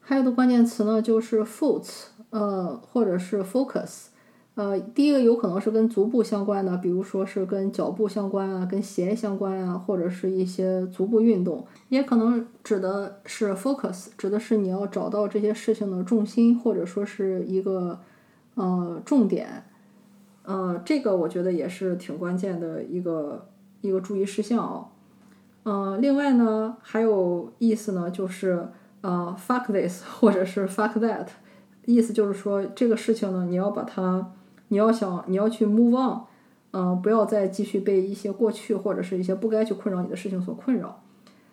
[0.00, 1.88] 还有的关键词呢，就是 foot，
[2.30, 4.06] 呃，或者是 focus，
[4.60, 17.98] 呃，第一个有可能是跟足部相关的，比如说是跟脚部相关啊，跟鞋相关啊，或者是一些足部运动，也可能指的是 focus，指的是你要找到这些事情的重心，或者说是一个
[18.54, 19.64] 呃重点，
[20.44, 23.48] 呃，这个我觉得也是挺关键的一个
[23.80, 24.88] 一个注意事项哦。
[25.62, 28.68] 呃，另外呢，还有意思呢，就是。
[29.02, 31.26] 呃，fuck this，或者是 fuck that，
[31.86, 34.30] 意思就是说这个事情呢，你要把它，
[34.70, 36.22] 你要想你要去 move on，
[36.72, 41.02] 嗯，不要再继续被一些过去或者是一些不该去困扰你的事情所困扰。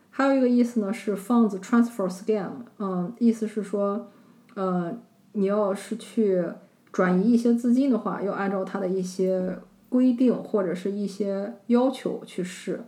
[0.09, 4.07] 还有一个意思呢是 funds transfer scam，嗯，意思是说，
[4.55, 4.97] 呃，
[5.34, 6.43] 你要是去
[6.91, 9.59] 转移一些资金的话，要按照它的一些
[9.89, 12.82] 规定或者是一些要求去试。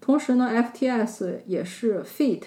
[0.00, 2.44] 同时呢，FTS 也是 fit。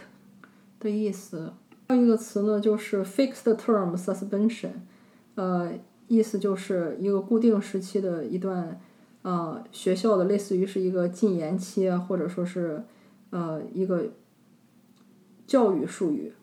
[0.78, 1.54] 的意思，
[1.88, 4.70] 还有一个词呢，就是 fixed term suspension，
[5.34, 5.72] 呃，
[6.08, 8.80] 意思就是一个固定时期的一段，
[9.24, 12.84] 呃，学校的类似于是一个禁言期啊，或者说是
[13.32, 14.10] 呃一个
[15.48, 16.34] 教育术语，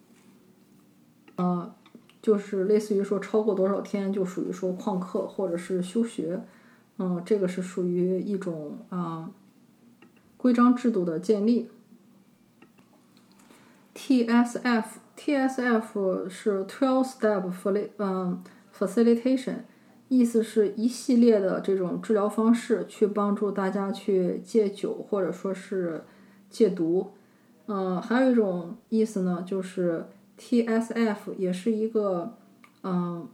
[1.36, 1.74] 呃，
[2.20, 6.42] 就是类似于说超过多少天就属于说旷课或者是休学，
[6.98, 9.30] 嗯，这个是属于一种啊
[10.36, 11.68] 规章制度的建立。
[13.94, 15.08] TSF，TSF
[16.28, 18.42] 是 Twelve Step for 嗯
[18.76, 19.56] Facilitation，
[20.08, 26.04] 意思是一系列的这种治疗方式，去帮助大家去戒酒或者说是
[26.50, 27.12] 戒毒。
[27.66, 30.06] 嗯，还有一种意思呢，就是
[30.38, 32.34] TSF 也是一个
[32.82, 33.28] 嗯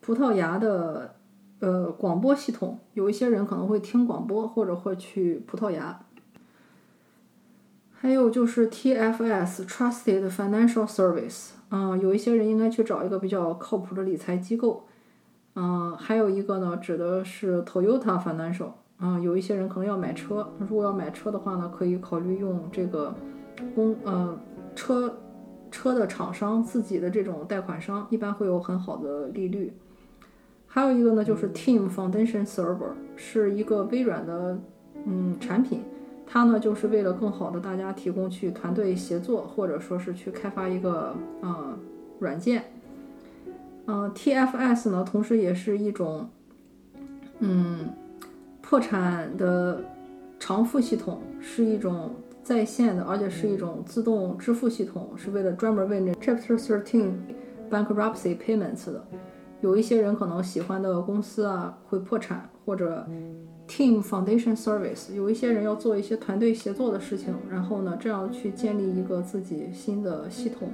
[0.00, 1.14] 葡萄牙的
[1.60, 6.04] 呃广播系统，有一些人可能会听广播或者会去葡萄牙。
[8.00, 14.84] 还有就是 TFS Trusted Financial Service，嗯，有一些人应该去找一个比较靠谱的理财机构，
[15.56, 18.70] 嗯，还有一个呢，指的是 Toyota Financial，
[19.00, 23.12] 嗯，有一些人可能要买车，如果要买车的话呢，可以考虑用这个
[23.74, 24.38] 公，呃，
[24.76, 25.18] 车
[25.72, 29.72] 车的厂商自己的这种贷款商，一般会有很好的利率。
[30.68, 34.56] 还有一个呢，就是 Team Foundation Server，是一个微软的
[35.04, 35.82] 嗯产品。
[36.30, 41.74] 它呢，就是为了更好的大家提供去团队协作，或者说是去开发一个呃
[42.18, 42.64] 软件。
[43.86, 46.28] 嗯，TFS 呢，同时也是一种
[47.38, 47.88] 嗯
[48.60, 49.82] 破产的
[50.38, 57.12] 偿付系统，是一种在线的，而且是一种自动支付系统，是为了专门为那 Chapter Thirteen
[57.70, 59.02] Bankruptcy Payments 的。
[59.62, 63.06] 有一些人可能喜欢的公司啊会破产，或者。
[63.68, 70.72] Team Foundation Service 有一些人要做一些团队协作的事情，然后呢，这样去建立一个自己新的系统。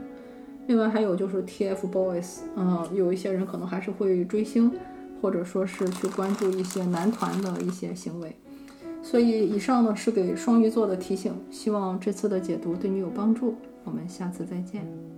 [0.66, 4.72] 另外还有就是 TFBOYS，嗯，有一些人可能还是会追星，
[5.20, 8.34] 或者说是去关注一些男团的一些行为。
[9.02, 13.54] 所以以上呢是给双鱼座的提醒，希望这次的解读对你有帮助。
[13.84, 15.13] 我们下次再见。